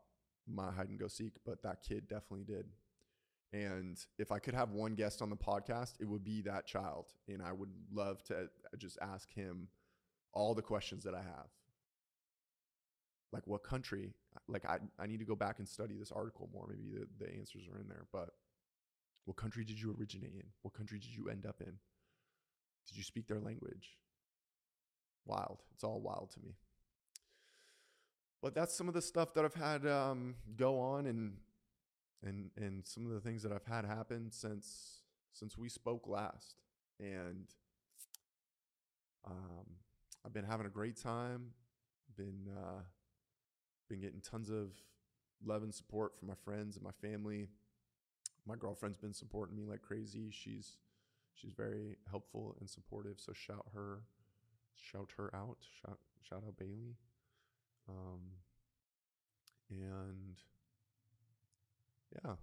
my 0.48 0.72
hide 0.72 0.90
and 0.90 1.00
go 1.00 1.08
seek, 1.08 1.34
but 1.46 1.62
that 1.64 1.84
kid 1.88 2.08
definitely 2.08 2.44
did. 2.44 2.66
And 3.52 3.98
if 4.18 4.32
I 4.32 4.40
could 4.40 4.54
have 4.54 4.72
one 4.72 4.94
guest 4.94 5.22
on 5.22 5.30
the 5.30 5.36
podcast, 5.36 5.94
it 6.00 6.06
would 6.06 6.24
be 6.24 6.42
that 6.44 6.68
child. 6.68 7.14
And 7.28 7.42
I 7.42 7.52
would 7.52 7.72
love 7.92 8.24
to 8.26 8.36
uh, 8.36 8.78
just 8.78 8.98
ask 9.02 9.32
him 9.34 9.68
all 10.34 10.54
the 10.54 10.62
questions 10.62 11.04
that 11.04 11.16
I 11.16 11.22
have. 11.22 11.48
Like 13.32 13.46
what 13.46 13.64
country? 13.64 14.14
Like 14.48 14.66
I, 14.66 14.78
I 15.00 15.08
need 15.08 15.20
to 15.20 15.26
go 15.26 15.36
back 15.36 15.60
and 15.60 15.68
study 15.68 15.96
this 15.98 16.12
article 16.12 16.50
more. 16.54 16.68
Maybe 16.70 17.00
the, 17.00 17.26
the 17.26 17.32
answers 17.34 17.68
are 17.72 17.80
in 17.80 17.88
there. 17.88 18.06
But 18.12 18.30
what 19.26 19.38
country 19.38 19.64
did 19.64 19.80
you 19.80 19.96
originate 20.00 20.34
in? 20.34 20.46
What 20.62 20.74
country 20.74 21.00
did 21.00 21.16
you 21.16 21.30
end 21.30 21.46
up 21.46 21.62
in? 21.62 21.74
Did 22.88 22.98
you 22.98 23.04
speak 23.04 23.28
their 23.28 23.40
language? 23.40 23.98
Wild. 25.26 25.60
It's 25.74 25.84
all 25.84 26.02
wild 26.02 26.32
to 26.34 26.40
me. 26.40 26.56
But 28.42 28.56
that's 28.56 28.74
some 28.74 28.88
of 28.88 28.94
the 28.94 29.02
stuff 29.02 29.34
that 29.34 29.44
I've 29.44 29.54
had 29.54 29.86
um, 29.86 30.36
go 30.56 30.80
on 30.80 31.06
and 31.06 31.34
and 32.24 32.52
and 32.58 32.86
some 32.86 33.06
of 33.06 33.12
the 33.12 33.20
things 33.20 33.44
that 33.44 33.52
I've 33.52 33.66
had 33.66 33.86
happen 33.86 34.32
since 34.32 35.02
since 35.34 35.58
we 35.58 35.70
spoke 35.70 36.08
last. 36.08 36.56
And 37.00 37.48
um, 39.26 39.66
I've 40.26 40.34
been 40.34 40.46
having 40.46 40.66
a 40.66 40.70
great 40.70 41.02
time. 41.02 41.52
Been 42.16 42.48
uh, 42.58 42.82
been 43.90 44.02
getting 44.02 44.22
tons 44.22 44.50
of 44.50 44.72
love 45.46 45.64
and 45.64 45.74
support 45.74 46.18
from 46.18 46.28
my 46.28 46.36
friends 46.44 46.76
and 46.76 46.84
my 46.84 46.92
family. 47.02 47.48
My 48.46 48.56
girlfriend's 48.56 48.98
been 48.98 49.14
supporting 49.14 49.56
me 49.56 49.66
like 49.66 49.82
crazy. 49.82 50.30
She's 50.32 50.78
she's 51.34 51.54
very 51.54 51.98
helpful 52.10 52.56
and 52.60 52.70
supportive. 52.70 53.20
So 53.20 53.34
shout 53.34 53.66
her 53.74 54.02
shout 54.76 55.12
her 55.18 55.34
out. 55.36 55.58
Shout 55.82 56.00
shout 56.22 56.44
out 56.46 56.58
Bailey. 56.58 56.96
Um, 57.90 58.20
and 59.70 60.36
yeah, 62.24 62.34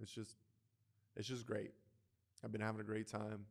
it's 0.00 0.12
just 0.12 0.36
it's 1.16 1.28
just 1.28 1.46
great. 1.46 1.72
I've 2.44 2.52
been 2.52 2.60
having 2.60 2.80
a 2.80 2.84
great 2.84 3.08
time. 3.08 3.46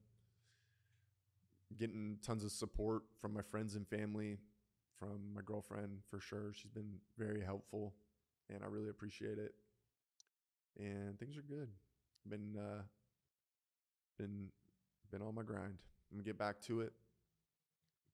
Getting 1.78 2.18
tons 2.22 2.44
of 2.44 2.52
support 2.52 3.04
from 3.20 3.34
my 3.34 3.42
friends 3.42 3.76
and 3.76 3.88
family, 3.88 4.38
from 4.98 5.34
my 5.34 5.42
girlfriend 5.44 6.00
for 6.10 6.20
sure. 6.20 6.54
She's 6.54 6.72
been 6.72 7.00
very 7.18 7.44
helpful, 7.44 7.94
and 8.50 8.64
I 8.64 8.68
really 8.68 8.90
appreciate 8.90 9.38
it. 9.38 9.56
And 10.78 11.20
things 11.20 11.38
are 11.38 11.42
good. 11.42 11.70
Been 12.30 12.56
uh, 12.58 12.84
been 14.18 14.50
been 15.12 15.22
on 15.22 15.36
my 15.36 15.44
grind. 15.44 15.78
I'm 16.12 16.18
gonna 16.18 16.24
get 16.24 16.38
back 16.38 16.62
to 16.64 16.82
it. 16.82 16.94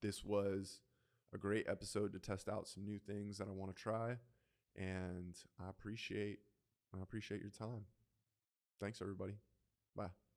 This 0.02 0.24
was 0.24 0.80
a 1.34 1.38
great 1.38 1.68
episode 1.70 2.14
to 2.14 2.20
test 2.20 2.50
out 2.50 2.68
some 2.68 2.84
new 2.84 3.00
things 3.00 3.38
that 3.38 3.48
I 3.48 3.52
want 3.52 3.76
to 3.76 3.82
try, 3.82 4.18
and 4.76 5.36
I 5.60 5.70
appreciate 5.70 6.40
I 6.94 7.02
appreciate 7.02 7.42
your 7.42 7.52
time. 7.52 7.86
Thanks 8.80 9.02
everybody. 9.02 9.34
Bye. 9.96 10.31